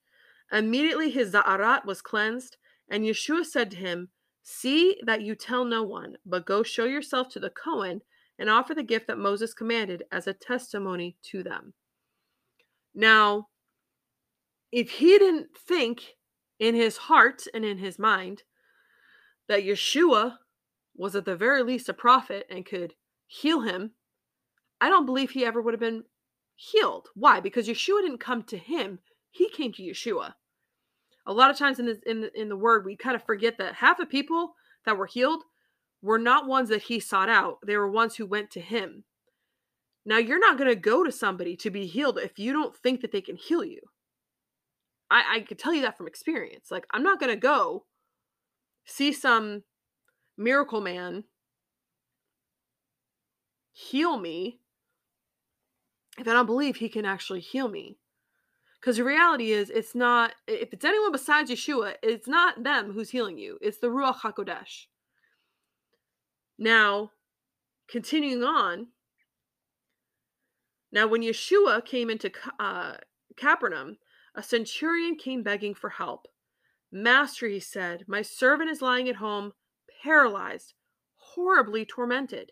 Immediately 0.53 1.11
his 1.11 1.33
Za'arat 1.33 1.87
was 1.87 2.03
cleansed, 2.03 2.59
and 2.89 3.05
Yeshua 3.05 3.47
said 3.47 3.71
to 3.71 3.79
him, 3.79 4.11
See 4.43 4.99
that 5.07 5.23
you 5.23 5.35
tell 5.35 5.65
no 5.65 5.83
one, 5.83 6.17
but 6.27 6.45
go 6.45 6.63
show 6.63 6.85
yourself 6.85 7.31
to 7.31 7.41
the 7.41 7.49
Cohen 7.49 8.03
and 8.39 8.51
offer 8.51 8.75
the 8.75 8.83
gift 8.83 9.07
that 9.07 9.19
Moses 9.19 9.55
commanded 9.55 10.03
as 10.13 10.27
a 10.27 10.35
testimony 10.35 11.17
to 11.31 11.43
them. 11.43 11.73
Now, 12.95 13.49
if 14.71 14.91
he 14.91 15.19
didn't 15.19 15.57
think 15.57 16.17
in 16.59 16.75
his 16.75 16.97
heart 16.99 17.45
and 17.55 17.65
in 17.65 17.79
his 17.79 17.99
mind 17.99 18.43
that 19.49 19.63
Yeshua 19.63 20.37
was 20.95 21.17
at 21.17 21.25
the 21.25 21.37
very 21.37 21.63
least 21.63 21.89
a 21.89 21.95
prophet 21.95 22.47
and 22.51 22.67
could 22.67 22.95
heal 23.27 23.61
him, 23.61 23.93
I 24.81 24.91
don't 24.91 25.07
believe 25.07 25.31
he 25.31 25.47
ever 25.47 25.63
would 25.63 25.73
have 25.73 25.81
been 25.81 26.05
healed. 26.57 27.09
Why? 27.15 27.41
Because 27.41 27.69
Yeshua 27.69 28.03
didn't 28.03 28.19
come 28.19 28.43
to 28.45 28.59
him, 28.59 28.99
he 29.31 29.49
came 29.49 29.73
to 29.73 29.83
Yeshua 29.83 30.35
a 31.27 31.33
lot 31.33 31.51
of 31.51 31.59
times 31.59 31.79
in 31.79 31.99
in 32.07 32.21
the, 32.23 32.41
in 32.41 32.49
the 32.49 32.57
word 32.57 32.85
we 32.85 32.97
kind 32.97 33.17
of 33.17 33.25
forget 33.25 33.59
that 33.59 33.75
half 33.77 33.99
the 33.99 34.07
people 34.07 34.55
that 34.85 34.97
were 34.97 35.07
healed 35.07 35.45
were 36.01 36.19
not 36.19 36.49
ones 36.49 36.69
that 36.69 36.83
he 36.83 36.99
sought 36.99 37.29
out 37.29 37.59
they 37.65 37.77
were 37.77 37.91
ones 37.91 38.17
who 38.17 38.27
went 38.27 38.51
to 38.51 38.61
him. 38.61 39.05
Now 40.05 40.19
you're 40.19 40.41
not 40.41 40.59
going 40.59 40.69
to 40.69 40.77
go 40.77 41.05
to 41.05 41.13
somebody 41.13 41.57
to 41.57 41.71
be 41.71 41.87
healed 41.87 42.19
if 42.19 42.39
you 42.39 42.53
don't 42.53 42.77
think 42.77 43.01
that 43.03 43.13
they 43.13 43.21
can 43.21 43.37
heal 43.37 43.65
you. 43.65 43.81
I 45.13 45.37
i 45.37 45.41
could 45.41 45.59
tell 45.59 45.75
you 45.75 45.83
that 45.83 45.97
from 45.97 46.09
experience 46.09 46.71
like 46.71 46.87
i'm 46.91 47.03
not 47.03 47.21
going 47.21 47.31
to 47.31 47.37
go 47.37 47.85
see 48.85 49.13
some 49.13 49.63
miracle 50.37 50.81
man 50.81 51.25
heal 53.73 54.19
me 54.19 54.59
if 56.19 56.27
i 56.27 56.33
don't 56.33 56.47
believe 56.47 56.77
he 56.77 56.89
can 56.89 57.05
actually 57.05 57.41
heal 57.41 57.69
me 57.69 57.99
because 58.83 58.97
the 58.97 59.05
reality 59.05 59.53
is, 59.53 59.71
it's 59.71 59.95
not, 59.95 60.33
if 60.49 60.73
it's 60.73 60.85
anyone 60.85 61.13
besides 61.13 61.49
Yeshua, 61.49 61.95
it's 62.03 62.27
not 62.27 62.65
them 62.65 62.91
who's 62.93 63.11
healing 63.11 63.39
you, 63.39 63.57
it's 63.63 63.79
the 63.79 63.87
Ruach 63.87 64.17
HaKodesh. 64.23 64.87
Now, 66.59 67.13
continuing 67.89 68.43
on, 68.43 68.89
now 70.91 71.07
when 71.07 71.23
Yeshua 71.23 71.85
came 71.85 72.11
into 72.11 72.33
uh, 72.59 72.95
Capernaum, 73.37 73.99
a 74.35 74.43
centurion 74.43 75.15
came 75.15 75.45
begging 75.45 75.75
for 75.75 75.91
help. 75.91 76.27
Master, 76.91 77.47
he 77.47 77.61
said, 77.61 78.03
my 78.09 78.21
servant 78.21 78.69
is 78.69 78.83
lying 78.83 79.09
at 79.09 79.17
home, 79.17 79.53
paralyzed, 80.03 80.75
horribly 81.15 81.85
tormented. 81.85 82.51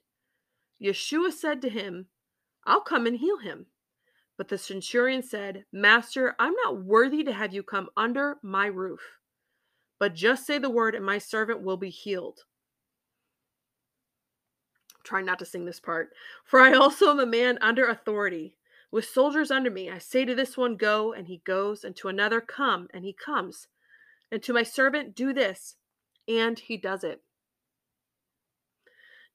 Yeshua 0.81 1.33
said 1.33 1.61
to 1.63 1.69
him, 1.69 2.07
I'll 2.65 2.83
come 2.83 3.07
and 3.07 3.17
heal 3.17 3.39
him. 3.39 3.67
But 4.41 4.49
the 4.49 4.57
centurion 4.57 5.23
said, 5.23 5.67
Master, 5.71 6.35
I'm 6.39 6.55
not 6.65 6.83
worthy 6.83 7.23
to 7.25 7.33
have 7.35 7.53
you 7.53 7.63
come 7.63 7.91
under 7.95 8.39
my 8.43 8.69
roof. 8.69 9.19
But 9.99 10.15
just 10.15 10.47
say 10.47 10.57
the 10.57 10.71
word, 10.71 10.95
and 10.95 11.05
my 11.05 11.19
servant 11.19 11.61
will 11.61 11.77
be 11.77 11.91
healed. 11.91 12.45
Trying 15.05 15.27
not 15.27 15.41
to 15.41 15.45
sing 15.45 15.67
this 15.67 15.79
part. 15.79 16.15
For 16.43 16.59
I 16.59 16.73
also 16.73 17.11
am 17.11 17.21
a 17.21 17.27
man 17.27 17.59
under 17.61 17.85
authority, 17.85 18.57
with 18.91 19.05
soldiers 19.05 19.51
under 19.51 19.71
me. 19.71 19.91
I 19.91 19.99
say 19.99 20.25
to 20.25 20.35
this 20.35 20.57
one, 20.57 20.77
Go, 20.77 21.13
and 21.13 21.27
he 21.29 21.43
goes, 21.45 21.85
and 21.85 21.95
to 21.97 22.09
another, 22.09 22.41
Come, 22.41 22.89
and 22.95 23.05
he 23.05 23.13
comes. 23.13 23.69
And 24.33 24.43
to 24.45 24.55
my 24.55 24.63
servant, 24.63 25.15
Do 25.15 25.35
this, 25.35 25.77
and 26.27 26.59
he 26.59 26.79
does 26.79 27.05
it. 27.05 27.21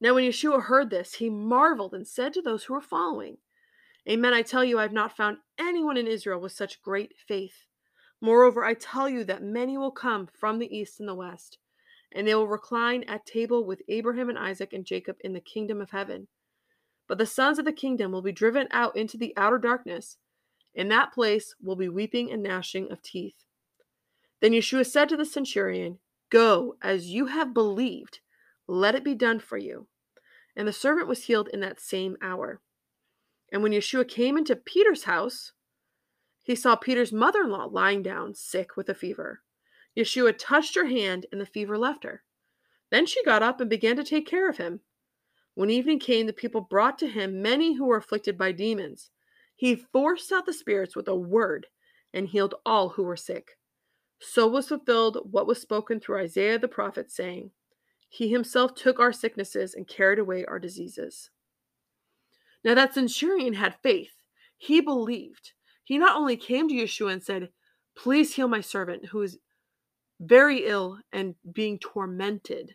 Now, 0.00 0.14
when 0.14 0.24
Yeshua 0.24 0.64
heard 0.64 0.90
this, 0.90 1.14
he 1.14 1.30
marveled 1.30 1.94
and 1.94 2.08
said 2.08 2.32
to 2.32 2.42
those 2.42 2.64
who 2.64 2.74
were 2.74 2.80
following, 2.80 3.36
Amen. 4.08 4.32
I 4.32 4.42
tell 4.42 4.64
you, 4.64 4.78
I 4.78 4.82
have 4.82 4.92
not 4.92 5.16
found 5.16 5.38
anyone 5.58 5.96
in 5.96 6.06
Israel 6.06 6.40
with 6.40 6.52
such 6.52 6.82
great 6.82 7.14
faith. 7.26 7.66
Moreover, 8.20 8.64
I 8.64 8.74
tell 8.74 9.08
you 9.08 9.24
that 9.24 9.42
many 9.42 9.76
will 9.76 9.90
come 9.90 10.26
from 10.26 10.58
the 10.58 10.74
east 10.74 11.00
and 11.00 11.08
the 11.08 11.14
west, 11.14 11.58
and 12.12 12.26
they 12.26 12.34
will 12.34 12.46
recline 12.46 13.02
at 13.04 13.26
table 13.26 13.64
with 13.64 13.82
Abraham 13.88 14.28
and 14.28 14.38
Isaac 14.38 14.72
and 14.72 14.84
Jacob 14.84 15.16
in 15.20 15.32
the 15.32 15.40
kingdom 15.40 15.80
of 15.80 15.90
heaven. 15.90 16.28
But 17.08 17.18
the 17.18 17.26
sons 17.26 17.58
of 17.58 17.64
the 17.64 17.72
kingdom 17.72 18.12
will 18.12 18.22
be 18.22 18.32
driven 18.32 18.68
out 18.70 18.96
into 18.96 19.16
the 19.16 19.34
outer 19.36 19.58
darkness. 19.58 20.16
In 20.74 20.88
that 20.88 21.12
place 21.12 21.54
will 21.60 21.76
be 21.76 21.88
weeping 21.88 22.30
and 22.30 22.42
gnashing 22.42 22.90
of 22.90 23.02
teeth. 23.02 23.44
Then 24.40 24.52
Yeshua 24.52 24.86
said 24.86 25.08
to 25.08 25.16
the 25.16 25.24
centurion, 25.24 25.98
Go, 26.30 26.76
as 26.82 27.10
you 27.10 27.26
have 27.26 27.54
believed, 27.54 28.20
let 28.66 28.94
it 28.94 29.04
be 29.04 29.14
done 29.14 29.40
for 29.40 29.56
you. 29.56 29.88
And 30.54 30.66
the 30.66 30.72
servant 30.72 31.08
was 31.08 31.24
healed 31.24 31.48
in 31.52 31.60
that 31.60 31.80
same 31.80 32.16
hour. 32.20 32.60
And 33.52 33.62
when 33.62 33.72
Yeshua 33.72 34.08
came 34.08 34.36
into 34.36 34.56
Peter's 34.56 35.04
house, 35.04 35.52
he 36.42 36.54
saw 36.54 36.76
Peter's 36.76 37.12
mother 37.12 37.42
in 37.42 37.50
law 37.50 37.64
lying 37.64 38.02
down, 38.02 38.34
sick 38.34 38.76
with 38.76 38.88
a 38.88 38.94
fever. 38.94 39.42
Yeshua 39.96 40.36
touched 40.38 40.74
her 40.74 40.86
hand, 40.86 41.26
and 41.32 41.40
the 41.40 41.46
fever 41.46 41.78
left 41.78 42.04
her. 42.04 42.22
Then 42.90 43.06
she 43.06 43.24
got 43.24 43.42
up 43.42 43.60
and 43.60 43.68
began 43.68 43.96
to 43.96 44.04
take 44.04 44.26
care 44.26 44.48
of 44.48 44.58
him. 44.58 44.80
When 45.54 45.70
evening 45.70 45.98
came, 45.98 46.26
the 46.26 46.32
people 46.32 46.60
brought 46.60 46.98
to 46.98 47.08
him 47.08 47.42
many 47.42 47.74
who 47.74 47.86
were 47.86 47.96
afflicted 47.96 48.36
by 48.36 48.52
demons. 48.52 49.10
He 49.56 49.74
forced 49.74 50.30
out 50.30 50.46
the 50.46 50.52
spirits 50.52 50.94
with 50.94 51.08
a 51.08 51.16
word 51.16 51.66
and 52.12 52.28
healed 52.28 52.54
all 52.64 52.90
who 52.90 53.02
were 53.02 53.16
sick. 53.16 53.58
So 54.20 54.46
was 54.46 54.68
fulfilled 54.68 55.18
what 55.30 55.46
was 55.46 55.60
spoken 55.60 55.98
through 55.98 56.20
Isaiah 56.20 56.58
the 56.58 56.68
prophet, 56.68 57.10
saying, 57.10 57.50
He 58.08 58.28
himself 58.28 58.74
took 58.74 59.00
our 59.00 59.12
sicknesses 59.12 59.74
and 59.74 59.88
carried 59.88 60.18
away 60.18 60.44
our 60.44 60.58
diseases. 60.58 61.30
Now, 62.64 62.74
that 62.74 62.94
centurion 62.94 63.54
had 63.54 63.76
faith. 63.82 64.16
He 64.56 64.80
believed. 64.80 65.52
He 65.84 65.98
not 65.98 66.16
only 66.16 66.36
came 66.36 66.68
to 66.68 66.74
Yeshua 66.74 67.12
and 67.12 67.22
said, 67.22 67.50
Please 67.96 68.34
heal 68.34 68.48
my 68.48 68.60
servant 68.60 69.06
who 69.06 69.22
is 69.22 69.38
very 70.20 70.66
ill 70.66 70.98
and 71.12 71.34
being 71.52 71.78
tormented. 71.78 72.74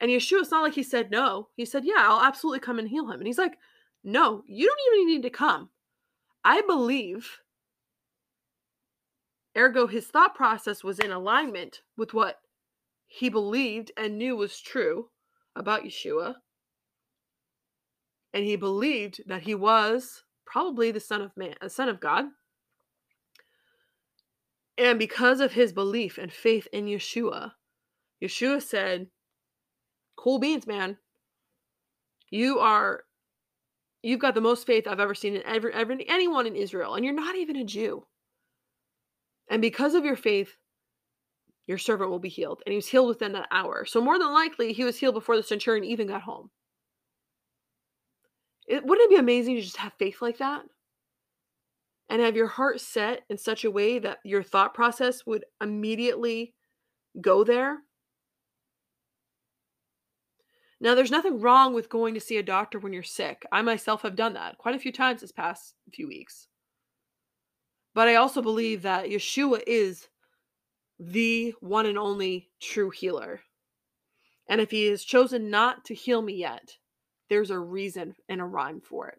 And 0.00 0.10
Yeshua, 0.10 0.40
it's 0.40 0.50
not 0.50 0.62
like 0.62 0.74
he 0.74 0.82
said 0.82 1.10
no. 1.10 1.48
He 1.56 1.64
said, 1.64 1.84
Yeah, 1.84 1.98
I'll 1.98 2.24
absolutely 2.24 2.60
come 2.60 2.78
and 2.78 2.88
heal 2.88 3.10
him. 3.10 3.20
And 3.20 3.26
he's 3.26 3.38
like, 3.38 3.58
No, 4.04 4.42
you 4.46 4.66
don't 4.66 5.00
even 5.02 5.14
need 5.14 5.22
to 5.22 5.30
come. 5.30 5.70
I 6.44 6.60
believe. 6.62 7.38
Ergo, 9.56 9.86
his 9.86 10.06
thought 10.06 10.34
process 10.34 10.82
was 10.82 10.98
in 10.98 11.12
alignment 11.12 11.82
with 11.96 12.14
what 12.14 12.40
he 13.06 13.28
believed 13.28 13.92
and 13.96 14.16
knew 14.16 14.34
was 14.34 14.60
true 14.60 15.10
about 15.54 15.84
Yeshua 15.84 16.36
and 18.32 18.44
he 18.44 18.56
believed 18.56 19.22
that 19.26 19.42
he 19.42 19.54
was 19.54 20.24
probably 20.46 20.90
the 20.90 21.00
son 21.00 21.20
of 21.20 21.36
man, 21.36 21.54
a 21.60 21.70
son 21.70 21.88
of 21.88 22.00
God. 22.00 22.26
And 24.78 24.98
because 24.98 25.40
of 25.40 25.52
his 25.52 25.72
belief 25.72 26.18
and 26.18 26.32
faith 26.32 26.66
in 26.72 26.86
Yeshua, 26.86 27.52
Yeshua 28.22 28.62
said, 28.62 29.08
"Cool 30.16 30.38
beans, 30.38 30.66
man. 30.66 30.98
You 32.30 32.58
are 32.58 33.04
you've 34.02 34.20
got 34.20 34.34
the 34.34 34.40
most 34.40 34.66
faith 34.66 34.86
I've 34.86 35.00
ever 35.00 35.14
seen 35.14 35.36
in 35.36 35.42
ever, 35.44 35.70
ever 35.70 35.96
anyone 36.08 36.46
in 36.46 36.56
Israel, 36.56 36.94
and 36.94 37.04
you're 37.04 37.14
not 37.14 37.36
even 37.36 37.56
a 37.56 37.64
Jew. 37.64 38.06
And 39.48 39.60
because 39.60 39.94
of 39.94 40.04
your 40.04 40.16
faith, 40.16 40.56
your 41.66 41.78
servant 41.78 42.10
will 42.10 42.18
be 42.18 42.28
healed. 42.28 42.62
And 42.64 42.72
he 42.72 42.76
was 42.76 42.88
healed 42.88 43.08
within 43.08 43.32
that 43.32 43.48
hour. 43.50 43.84
So 43.84 44.00
more 44.00 44.18
than 44.18 44.32
likely, 44.32 44.72
he 44.72 44.84
was 44.84 44.98
healed 44.98 45.14
before 45.14 45.36
the 45.36 45.42
centurion 45.42 45.84
even 45.84 46.08
got 46.08 46.22
home. 46.22 46.50
It, 48.72 48.86
wouldn't 48.86 49.04
it 49.04 49.14
be 49.14 49.20
amazing 49.20 49.56
to 49.56 49.60
just 49.60 49.76
have 49.76 49.92
faith 49.98 50.22
like 50.22 50.38
that? 50.38 50.62
And 52.08 52.22
have 52.22 52.36
your 52.36 52.46
heart 52.46 52.80
set 52.80 53.20
in 53.28 53.36
such 53.36 53.66
a 53.66 53.70
way 53.70 53.98
that 53.98 54.20
your 54.24 54.42
thought 54.42 54.72
process 54.72 55.26
would 55.26 55.44
immediately 55.62 56.54
go 57.20 57.44
there? 57.44 57.80
Now, 60.80 60.94
there's 60.94 61.10
nothing 61.10 61.42
wrong 61.42 61.74
with 61.74 61.90
going 61.90 62.14
to 62.14 62.20
see 62.20 62.38
a 62.38 62.42
doctor 62.42 62.78
when 62.78 62.94
you're 62.94 63.02
sick. 63.02 63.44
I 63.52 63.60
myself 63.60 64.00
have 64.02 64.16
done 64.16 64.32
that 64.34 64.56
quite 64.56 64.74
a 64.74 64.78
few 64.78 64.90
times 64.90 65.20
this 65.20 65.32
past 65.32 65.74
few 65.92 66.08
weeks. 66.08 66.48
But 67.94 68.08
I 68.08 68.14
also 68.14 68.40
believe 68.40 68.80
that 68.82 69.04
Yeshua 69.10 69.62
is 69.66 70.08
the 70.98 71.54
one 71.60 71.84
and 71.84 71.98
only 71.98 72.48
true 72.58 72.88
healer. 72.88 73.40
And 74.48 74.62
if 74.62 74.70
he 74.70 74.86
has 74.86 75.04
chosen 75.04 75.50
not 75.50 75.84
to 75.84 75.94
heal 75.94 76.22
me 76.22 76.36
yet, 76.36 76.78
there's 77.32 77.50
a 77.50 77.58
reason 77.58 78.14
and 78.28 78.42
a 78.42 78.44
rhyme 78.44 78.78
for 78.78 79.08
it. 79.08 79.18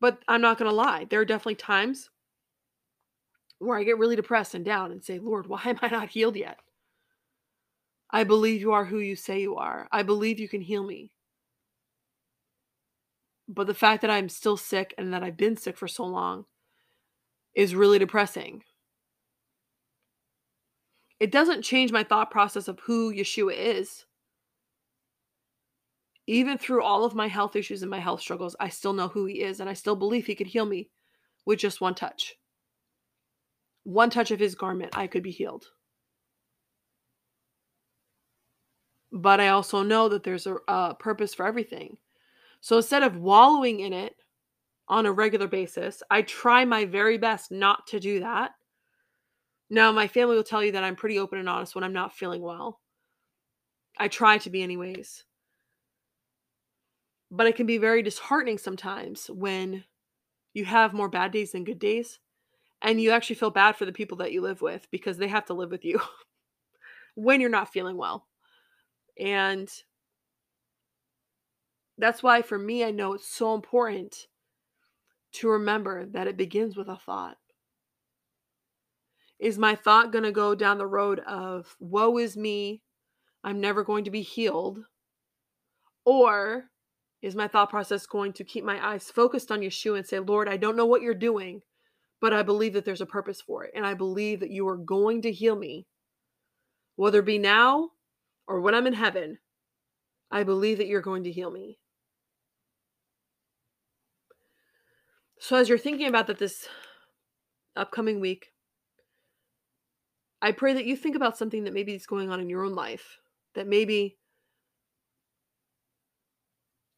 But 0.00 0.18
I'm 0.26 0.40
not 0.40 0.58
going 0.58 0.68
to 0.68 0.74
lie, 0.74 1.06
there 1.08 1.20
are 1.20 1.24
definitely 1.24 1.54
times 1.54 2.10
where 3.60 3.78
I 3.78 3.84
get 3.84 3.98
really 3.98 4.16
depressed 4.16 4.56
and 4.56 4.64
down 4.64 4.90
and 4.90 5.04
say, 5.04 5.20
Lord, 5.20 5.46
why 5.46 5.62
am 5.66 5.78
I 5.80 5.86
not 5.86 6.08
healed 6.08 6.34
yet? 6.34 6.58
I 8.10 8.24
believe 8.24 8.60
you 8.60 8.72
are 8.72 8.84
who 8.84 8.98
you 8.98 9.14
say 9.14 9.40
you 9.42 9.54
are. 9.54 9.86
I 9.92 10.02
believe 10.02 10.40
you 10.40 10.48
can 10.48 10.60
heal 10.60 10.82
me. 10.82 11.12
But 13.46 13.68
the 13.68 13.74
fact 13.74 14.02
that 14.02 14.10
I'm 14.10 14.28
still 14.28 14.56
sick 14.56 14.92
and 14.98 15.14
that 15.14 15.22
I've 15.22 15.36
been 15.36 15.56
sick 15.56 15.76
for 15.76 15.86
so 15.86 16.04
long 16.04 16.46
is 17.54 17.76
really 17.76 18.00
depressing. 18.00 18.64
It 21.20 21.30
doesn't 21.30 21.62
change 21.62 21.92
my 21.92 22.02
thought 22.02 22.30
process 22.30 22.66
of 22.66 22.80
who 22.80 23.12
Yeshua 23.12 23.54
is. 23.56 24.06
Even 26.26 26.58
through 26.58 26.82
all 26.82 27.04
of 27.04 27.14
my 27.14 27.28
health 27.28 27.56
issues 27.56 27.82
and 27.82 27.90
my 27.90 27.98
health 27.98 28.20
struggles, 28.20 28.56
I 28.58 28.68
still 28.68 28.92
know 28.92 29.08
who 29.08 29.26
he 29.26 29.42
is 29.42 29.60
and 29.60 29.68
I 29.68 29.74
still 29.74 29.96
believe 29.96 30.26
he 30.26 30.34
could 30.34 30.46
heal 30.46 30.66
me 30.66 30.90
with 31.44 31.58
just 31.58 31.80
one 31.80 31.94
touch. 31.94 32.36
One 33.84 34.10
touch 34.10 34.30
of 34.30 34.40
his 34.40 34.54
garment, 34.54 34.96
I 34.96 35.06
could 35.06 35.22
be 35.22 35.30
healed. 35.30 35.66
but 39.12 39.40
I 39.40 39.48
also 39.48 39.82
know 39.82 40.08
that 40.08 40.22
there's 40.22 40.46
a, 40.46 40.56
a 40.68 40.94
purpose 40.94 41.34
for 41.34 41.46
everything. 41.46 41.96
So 42.60 42.76
instead 42.76 43.02
of 43.02 43.16
wallowing 43.16 43.80
in 43.80 43.92
it 43.92 44.14
on 44.88 45.06
a 45.06 45.12
regular 45.12 45.48
basis, 45.48 46.02
I 46.10 46.22
try 46.22 46.64
my 46.64 46.84
very 46.84 47.18
best 47.18 47.50
not 47.50 47.86
to 47.88 48.00
do 48.00 48.20
that. 48.20 48.52
Now, 49.70 49.92
my 49.92 50.08
family 50.08 50.34
will 50.34 50.42
tell 50.42 50.64
you 50.64 50.72
that 50.72 50.82
I'm 50.82 50.96
pretty 50.96 51.18
open 51.18 51.38
and 51.38 51.48
honest 51.48 51.76
when 51.76 51.84
I'm 51.84 51.92
not 51.92 52.12
feeling 52.12 52.42
well. 52.42 52.80
I 53.96 54.08
try 54.08 54.38
to 54.38 54.50
be, 54.50 54.62
anyways. 54.62 55.24
But 57.30 57.46
it 57.46 57.54
can 57.54 57.66
be 57.66 57.78
very 57.78 58.02
disheartening 58.02 58.58
sometimes 58.58 59.30
when 59.30 59.84
you 60.52 60.64
have 60.64 60.92
more 60.92 61.08
bad 61.08 61.30
days 61.30 61.52
than 61.52 61.62
good 61.62 61.78
days. 61.78 62.18
And 62.82 63.00
you 63.00 63.12
actually 63.12 63.36
feel 63.36 63.50
bad 63.50 63.76
for 63.76 63.84
the 63.84 63.92
people 63.92 64.16
that 64.18 64.32
you 64.32 64.40
live 64.40 64.62
with 64.62 64.88
because 64.90 65.18
they 65.18 65.28
have 65.28 65.44
to 65.46 65.54
live 65.54 65.70
with 65.70 65.84
you 65.84 66.00
when 67.14 67.40
you're 67.40 67.50
not 67.50 67.72
feeling 67.72 67.96
well. 67.96 68.26
And 69.18 69.70
that's 71.98 72.22
why, 72.22 72.42
for 72.42 72.58
me, 72.58 72.82
I 72.82 72.90
know 72.90 73.12
it's 73.12 73.28
so 73.28 73.54
important 73.54 74.26
to 75.32 75.48
remember 75.48 76.06
that 76.06 76.26
it 76.26 76.36
begins 76.36 76.76
with 76.76 76.88
a 76.88 76.96
thought. 76.96 77.36
Is 79.40 79.58
my 79.58 79.74
thought 79.74 80.12
going 80.12 80.24
to 80.24 80.32
go 80.32 80.54
down 80.54 80.76
the 80.76 80.86
road 80.86 81.20
of, 81.20 81.74
woe 81.80 82.18
is 82.18 82.36
me, 82.36 82.82
I'm 83.42 83.58
never 83.58 83.82
going 83.82 84.04
to 84.04 84.10
be 84.10 84.20
healed? 84.20 84.80
Or 86.04 86.64
is 87.22 87.34
my 87.34 87.48
thought 87.48 87.70
process 87.70 88.06
going 88.06 88.34
to 88.34 88.44
keep 88.44 88.64
my 88.64 88.86
eyes 88.86 89.10
focused 89.10 89.50
on 89.50 89.60
Yeshua 89.60 89.96
and 89.96 90.06
say, 90.06 90.18
Lord, 90.18 90.48
I 90.48 90.58
don't 90.58 90.76
know 90.76 90.84
what 90.84 91.00
you're 91.00 91.14
doing, 91.14 91.62
but 92.20 92.34
I 92.34 92.42
believe 92.42 92.74
that 92.74 92.84
there's 92.84 93.00
a 93.00 93.06
purpose 93.06 93.40
for 93.40 93.64
it. 93.64 93.72
And 93.74 93.86
I 93.86 93.94
believe 93.94 94.40
that 94.40 94.50
you 94.50 94.68
are 94.68 94.76
going 94.76 95.22
to 95.22 95.32
heal 95.32 95.56
me, 95.56 95.86
whether 96.96 97.20
it 97.20 97.26
be 97.26 97.38
now 97.38 97.90
or 98.46 98.60
when 98.60 98.74
I'm 98.74 98.86
in 98.86 98.94
heaven, 98.94 99.38
I 100.30 100.42
believe 100.42 100.78
that 100.78 100.86
you're 100.86 101.00
going 101.00 101.24
to 101.24 101.32
heal 101.32 101.50
me. 101.50 101.78
So, 105.38 105.56
as 105.56 105.68
you're 105.70 105.78
thinking 105.78 106.06
about 106.06 106.26
that 106.26 106.38
this 106.38 106.68
upcoming 107.74 108.20
week, 108.20 108.48
I 110.42 110.52
pray 110.52 110.72
that 110.74 110.86
you 110.86 110.96
think 110.96 111.16
about 111.16 111.36
something 111.36 111.64
that 111.64 111.74
maybe 111.74 111.94
is 111.94 112.06
going 112.06 112.30
on 112.30 112.40
in 112.40 112.48
your 112.48 112.64
own 112.64 112.74
life, 112.74 113.18
that 113.54 113.66
maybe 113.66 114.16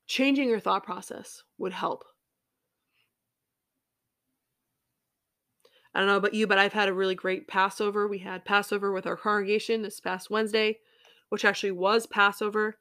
changing 0.06 0.48
your 0.48 0.60
thought 0.60 0.84
process 0.84 1.42
would 1.58 1.72
help. 1.72 2.04
I 5.94 5.98
don't 5.98 6.08
know 6.08 6.16
about 6.16 6.34
you, 6.34 6.46
but 6.46 6.58
I've 6.58 6.72
had 6.72 6.88
a 6.88 6.94
really 6.94 7.14
great 7.14 7.48
Passover. 7.48 8.08
We 8.08 8.18
had 8.18 8.44
Passover 8.44 8.92
with 8.92 9.06
our 9.06 9.16
congregation 9.16 9.82
this 9.82 10.00
past 10.00 10.30
Wednesday 10.30 10.78
which 11.32 11.46
actually 11.46 11.72
was 11.72 12.06
Passover. 12.06 12.76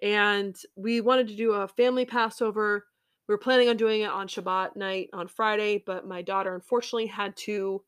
And 0.00 0.54
we 0.76 1.00
wanted 1.00 1.26
to 1.26 1.34
do 1.34 1.50
a 1.50 1.66
family 1.66 2.04
Passover. 2.04 2.86
We 3.26 3.34
were 3.34 3.38
planning 3.38 3.68
on 3.68 3.76
doing 3.76 4.02
it 4.02 4.08
on 4.08 4.28
Shabbat 4.28 4.76
night 4.76 5.08
on 5.12 5.26
Friday, 5.26 5.82
but 5.84 6.06
my 6.06 6.22
daughter 6.22 6.54
unfortunately 6.54 7.06
had 7.06 7.36
to 7.38 7.82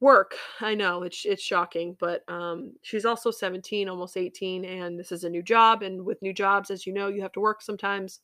work. 0.00 0.34
I 0.60 0.74
know 0.74 1.02
it's 1.02 1.24
it's 1.24 1.42
shocking, 1.42 1.96
but 1.98 2.22
um, 2.28 2.72
she's 2.82 3.04
also 3.04 3.30
17, 3.30 3.88
almost 3.88 4.16
18, 4.16 4.64
and 4.64 4.98
this 4.98 5.12
is 5.12 5.24
a 5.24 5.30
new 5.30 5.42
job. 5.42 5.82
And 5.82 6.04
with 6.04 6.22
new 6.22 6.32
jobs, 6.32 6.70
as 6.70 6.86
you 6.86 6.92
know, 6.92 7.08
you 7.08 7.22
have 7.22 7.32
to 7.32 7.40
work 7.40 7.62
sometimes 7.62 8.20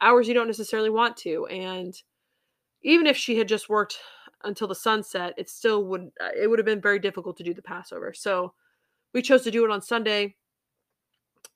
hours 0.00 0.28
you 0.28 0.34
don't 0.34 0.46
necessarily 0.46 0.90
want 0.90 1.16
to. 1.16 1.46
And 1.46 1.94
even 2.82 3.06
if 3.06 3.16
she 3.16 3.38
had 3.38 3.48
just 3.48 3.68
worked 3.68 3.98
until 4.44 4.68
the 4.68 4.74
sunset, 4.74 5.34
it 5.36 5.48
still 5.48 5.84
would 5.84 6.10
uh, 6.20 6.30
it 6.38 6.48
would 6.48 6.58
have 6.58 6.66
been 6.66 6.80
very 6.80 6.98
difficult 6.98 7.36
to 7.38 7.44
do 7.44 7.54
the 7.54 7.62
Passover. 7.62 8.12
So 8.14 8.54
we 9.12 9.22
chose 9.22 9.42
to 9.44 9.50
do 9.50 9.64
it 9.64 9.70
on 9.70 9.80
Sunday, 9.82 10.36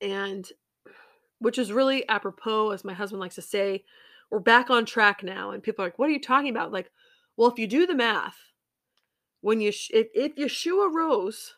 and 0.01 0.49
which 1.41 1.59
is 1.59 1.73
really 1.73 2.09
apropos, 2.09 2.71
as 2.71 2.85
my 2.85 2.95
husband 2.95 3.21
likes 3.21 3.37
to 3.37 3.43
say, 3.43 3.85
we're 4.31 4.41
back 4.41 4.71
on 4.71 4.85
track 4.85 5.23
now. 5.23 5.51
And 5.53 5.63
people 5.63 5.85
are 5.85 5.89
like, 5.89 5.99
"What 5.99 6.09
are 6.09 6.13
you 6.13 6.21
talking 6.21 6.51
about?" 6.51 6.73
Like, 6.73 6.91
well, 7.37 7.51
if 7.51 7.59
you 7.59 7.67
do 7.67 7.87
the 7.87 7.95
math, 7.95 8.37
when 9.41 9.61
you 9.61 9.69
if, 9.69 10.09
if 10.15 10.37
Yeshua 10.37 10.93
rose 10.93 11.55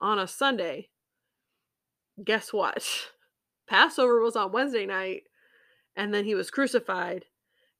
on 0.00 0.18
a 0.18 0.26
Sunday, 0.26 0.88
guess 2.22 2.52
what? 2.52 2.86
Passover 3.68 4.20
was 4.20 4.34
on 4.34 4.52
Wednesday 4.52 4.86
night, 4.86 5.22
and 5.96 6.12
then 6.12 6.24
he 6.24 6.34
was 6.34 6.50
crucified, 6.50 7.24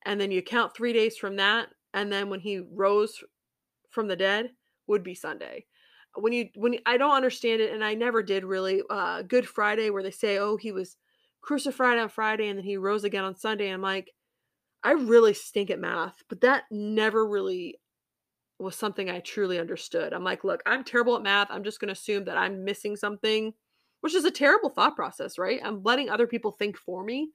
and 0.04 0.20
then 0.20 0.30
you 0.30 0.42
count 0.42 0.74
three 0.74 0.92
days 0.92 1.16
from 1.16 1.36
that, 1.36 1.68
and 1.92 2.12
then 2.12 2.30
when 2.30 2.40
he 2.40 2.60
rose 2.60 3.24
from 3.90 4.06
the 4.06 4.16
dead 4.16 4.50
would 4.86 5.02
be 5.02 5.14
Sunday 5.14 5.66
when 6.14 6.32
you 6.32 6.48
when 6.56 6.72
you, 6.74 6.80
I 6.86 6.96
don't 6.96 7.14
understand 7.14 7.60
it, 7.60 7.72
and 7.72 7.84
I 7.84 7.94
never 7.94 8.22
did 8.22 8.44
really. 8.44 8.82
Uh, 8.88 9.22
Good 9.22 9.48
Friday, 9.48 9.90
where 9.90 10.02
they 10.02 10.10
say, 10.10 10.38
"Oh, 10.38 10.56
he 10.56 10.72
was 10.72 10.96
crucified 11.42 11.98
on 11.98 12.08
Friday 12.08 12.48
and 12.48 12.58
then 12.58 12.64
he 12.64 12.76
rose 12.76 13.04
again 13.04 13.24
on 13.24 13.36
Sunday," 13.36 13.68
I'm 13.70 13.82
like, 13.82 14.10
I 14.82 14.92
really 14.92 15.34
stink 15.34 15.70
at 15.70 15.78
math, 15.78 16.22
but 16.28 16.40
that 16.42 16.64
never 16.70 17.26
really 17.26 17.79
was 18.60 18.76
something 18.76 19.08
I 19.08 19.20
truly 19.20 19.58
understood. 19.58 20.12
I'm 20.12 20.24
like, 20.24 20.44
look, 20.44 20.62
I'm 20.66 20.84
terrible 20.84 21.16
at 21.16 21.22
math. 21.22 21.48
I'm 21.50 21.64
just 21.64 21.80
going 21.80 21.88
to 21.88 21.92
assume 21.98 22.24
that 22.24 22.36
I'm 22.36 22.64
missing 22.64 22.96
something, 22.96 23.54
which 24.00 24.14
is 24.14 24.24
a 24.24 24.30
terrible 24.30 24.70
thought 24.70 24.96
process, 24.96 25.38
right? 25.38 25.60
I'm 25.64 25.82
letting 25.82 26.10
other 26.10 26.26
people 26.26 26.52
think 26.52 26.76
for 26.76 27.02
me 27.02 27.30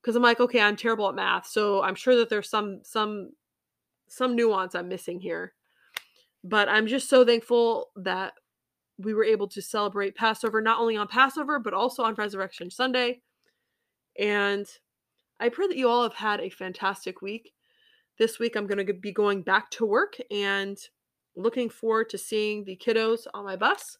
because 0.00 0.14
I'm 0.14 0.22
like, 0.22 0.40
okay, 0.40 0.60
I'm 0.60 0.76
terrible 0.76 1.08
at 1.08 1.14
math, 1.14 1.46
so 1.46 1.82
I'm 1.82 1.96
sure 1.96 2.16
that 2.16 2.28
there's 2.28 2.48
some 2.48 2.80
some 2.84 3.30
some 4.08 4.36
nuance 4.36 4.74
I'm 4.74 4.88
missing 4.88 5.20
here. 5.20 5.54
But 6.44 6.68
I'm 6.68 6.86
just 6.86 7.08
so 7.08 7.24
thankful 7.24 7.88
that 7.96 8.34
we 8.98 9.14
were 9.14 9.24
able 9.24 9.48
to 9.48 9.60
celebrate 9.60 10.14
Passover 10.14 10.60
not 10.60 10.78
only 10.78 10.96
on 10.96 11.08
Passover, 11.08 11.58
but 11.58 11.74
also 11.74 12.04
on 12.04 12.14
Resurrection 12.14 12.70
Sunday. 12.70 13.20
And 14.18 14.66
I 15.40 15.48
pray 15.48 15.66
that 15.66 15.76
you 15.76 15.88
all 15.88 16.04
have 16.04 16.14
had 16.14 16.40
a 16.40 16.48
fantastic 16.50 17.20
week. 17.20 17.52
This 18.18 18.38
week, 18.38 18.56
I'm 18.56 18.66
going 18.66 18.84
to 18.86 18.94
be 18.94 19.12
going 19.12 19.42
back 19.42 19.70
to 19.72 19.84
work 19.84 20.16
and 20.30 20.78
looking 21.36 21.68
forward 21.68 22.08
to 22.10 22.18
seeing 22.18 22.64
the 22.64 22.76
kiddos 22.76 23.26
on 23.34 23.44
my 23.44 23.56
bus. 23.56 23.98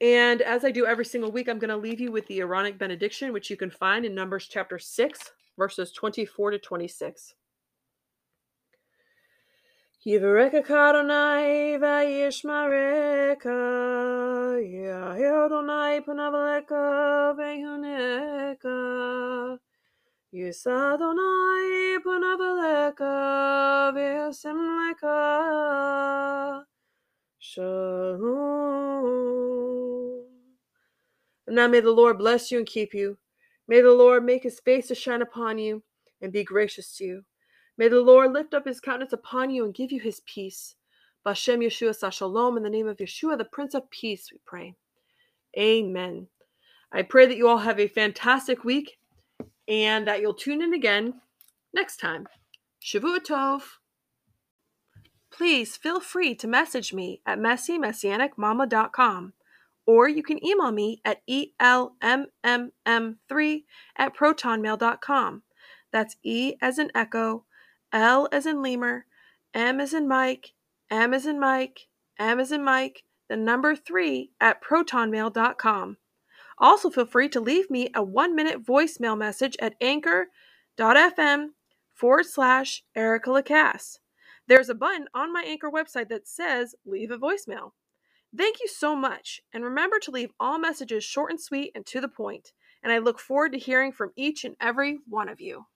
And 0.00 0.40
as 0.40 0.64
I 0.64 0.70
do 0.70 0.86
every 0.86 1.04
single 1.04 1.30
week, 1.30 1.48
I'm 1.48 1.58
going 1.58 1.70
to 1.70 1.76
leave 1.76 2.00
you 2.00 2.10
with 2.10 2.26
the 2.26 2.40
Aaronic 2.40 2.78
benediction, 2.78 3.32
which 3.32 3.50
you 3.50 3.56
can 3.56 3.70
find 3.70 4.04
in 4.04 4.14
Numbers 4.14 4.48
chapter 4.50 4.78
6, 4.78 5.32
verses 5.58 5.92
24 5.92 6.52
to 6.52 6.58
26. 6.58 7.34
Yivareka 10.04 10.64
Adonai 10.68 11.78
vayishmareka 11.78 13.46
Yahir 14.58 15.44
Adonai 15.46 16.00
panavaleka 16.00 17.36
vehuneka 17.38 18.76
Yisa 20.34 20.94
Adonai 20.94 21.98
veyasimleka 23.92 25.12
Shalom 27.38 28.32
And 31.46 31.56
now 31.56 31.68
may 31.68 31.80
the 31.80 31.90
Lord 31.90 32.16
bless 32.16 32.50
you 32.50 32.56
and 32.56 32.66
keep 32.66 32.94
you. 32.94 33.18
May 33.68 33.82
the 33.82 33.92
Lord 33.92 34.24
make 34.24 34.42
his 34.44 34.58
face 34.60 34.88
to 34.88 34.94
shine 34.94 35.20
upon 35.20 35.58
you 35.58 35.82
and 36.22 36.32
be 36.32 36.44
gracious 36.44 36.96
to 36.96 37.04
you. 37.04 37.24
May 37.76 37.88
the 37.88 38.00
Lord 38.00 38.32
lift 38.32 38.54
up 38.54 38.66
his 38.66 38.80
countenance 38.80 39.12
upon 39.12 39.50
you 39.50 39.66
and 39.66 39.74
give 39.74 39.92
you 39.92 40.00
his 40.00 40.22
peace. 40.24 40.76
Bashem 41.26 41.62
Yeshua 41.62 42.10
Shalom, 42.10 42.56
in 42.56 42.62
the 42.62 42.70
name 42.70 42.88
of 42.88 42.96
Yeshua, 42.96 43.36
the 43.36 43.44
Prince 43.44 43.74
of 43.74 43.90
Peace, 43.90 44.30
we 44.32 44.38
pray. 44.46 44.76
Amen. 45.58 46.28
I 46.90 47.02
pray 47.02 47.26
that 47.26 47.36
you 47.36 47.48
all 47.48 47.58
have 47.58 47.78
a 47.78 47.86
fantastic 47.86 48.64
week 48.64 48.96
and 49.72 50.06
that 50.06 50.20
you'll 50.20 50.34
tune 50.34 50.62
in 50.62 50.74
again 50.74 51.14
next 51.72 51.96
time. 51.96 52.28
Shavua 52.84 53.20
Tov. 53.20 53.62
Please 55.32 55.76
feel 55.78 55.98
free 55.98 56.34
to 56.34 56.46
message 56.46 56.92
me 56.92 57.22
at 57.24 57.38
messymessianicmama.com 57.38 59.32
or 59.86 60.08
you 60.08 60.22
can 60.22 60.44
email 60.44 60.70
me 60.70 61.00
at 61.04 61.22
elmmm3 61.28 61.94
at 63.96 64.16
protonmail.com. 64.16 65.42
That's 65.92 66.16
E 66.22 66.54
as 66.60 66.78
in 66.78 66.90
Echo, 66.94 67.44
L 67.92 68.28
as 68.30 68.46
in 68.46 68.62
Lemur, 68.62 69.06
M 69.54 69.80
as 69.80 69.92
in 69.92 70.06
Mike, 70.06 70.52
M 70.90 71.12
as 71.14 71.26
in 71.26 71.40
Mike, 71.40 71.88
M 72.18 72.38
as 72.38 72.52
in 72.52 72.62
Mike, 72.62 73.04
the 73.28 73.36
number 73.36 73.74
3 73.74 74.30
at 74.40 74.62
protonmail.com. 74.62 75.96
Also, 76.58 76.90
feel 76.90 77.06
free 77.06 77.28
to 77.28 77.40
leave 77.40 77.70
me 77.70 77.90
a 77.94 78.02
one 78.02 78.34
minute 78.34 78.62
voicemail 78.62 79.16
message 79.16 79.56
at 79.60 79.74
anchor.fm 79.80 81.48
forward 81.94 82.26
slash 82.26 82.82
Erica 82.94 83.30
Lacasse. 83.30 83.98
There's 84.46 84.68
a 84.68 84.74
button 84.74 85.06
on 85.14 85.32
my 85.32 85.42
Anchor 85.42 85.70
website 85.70 86.08
that 86.08 86.26
says 86.26 86.74
leave 86.84 87.10
a 87.10 87.18
voicemail. 87.18 87.72
Thank 88.36 88.60
you 88.60 88.68
so 88.68 88.96
much, 88.96 89.40
and 89.52 89.62
remember 89.62 89.98
to 90.00 90.10
leave 90.10 90.32
all 90.40 90.58
messages 90.58 91.04
short 91.04 91.30
and 91.30 91.40
sweet 91.40 91.70
and 91.74 91.84
to 91.86 92.00
the 92.00 92.08
point. 92.08 92.16
point, 92.16 92.52
and 92.82 92.92
I 92.92 92.98
look 92.98 93.20
forward 93.20 93.52
to 93.52 93.58
hearing 93.58 93.92
from 93.92 94.12
each 94.16 94.44
and 94.44 94.56
every 94.60 94.98
one 95.08 95.28
of 95.28 95.40
you. 95.40 95.66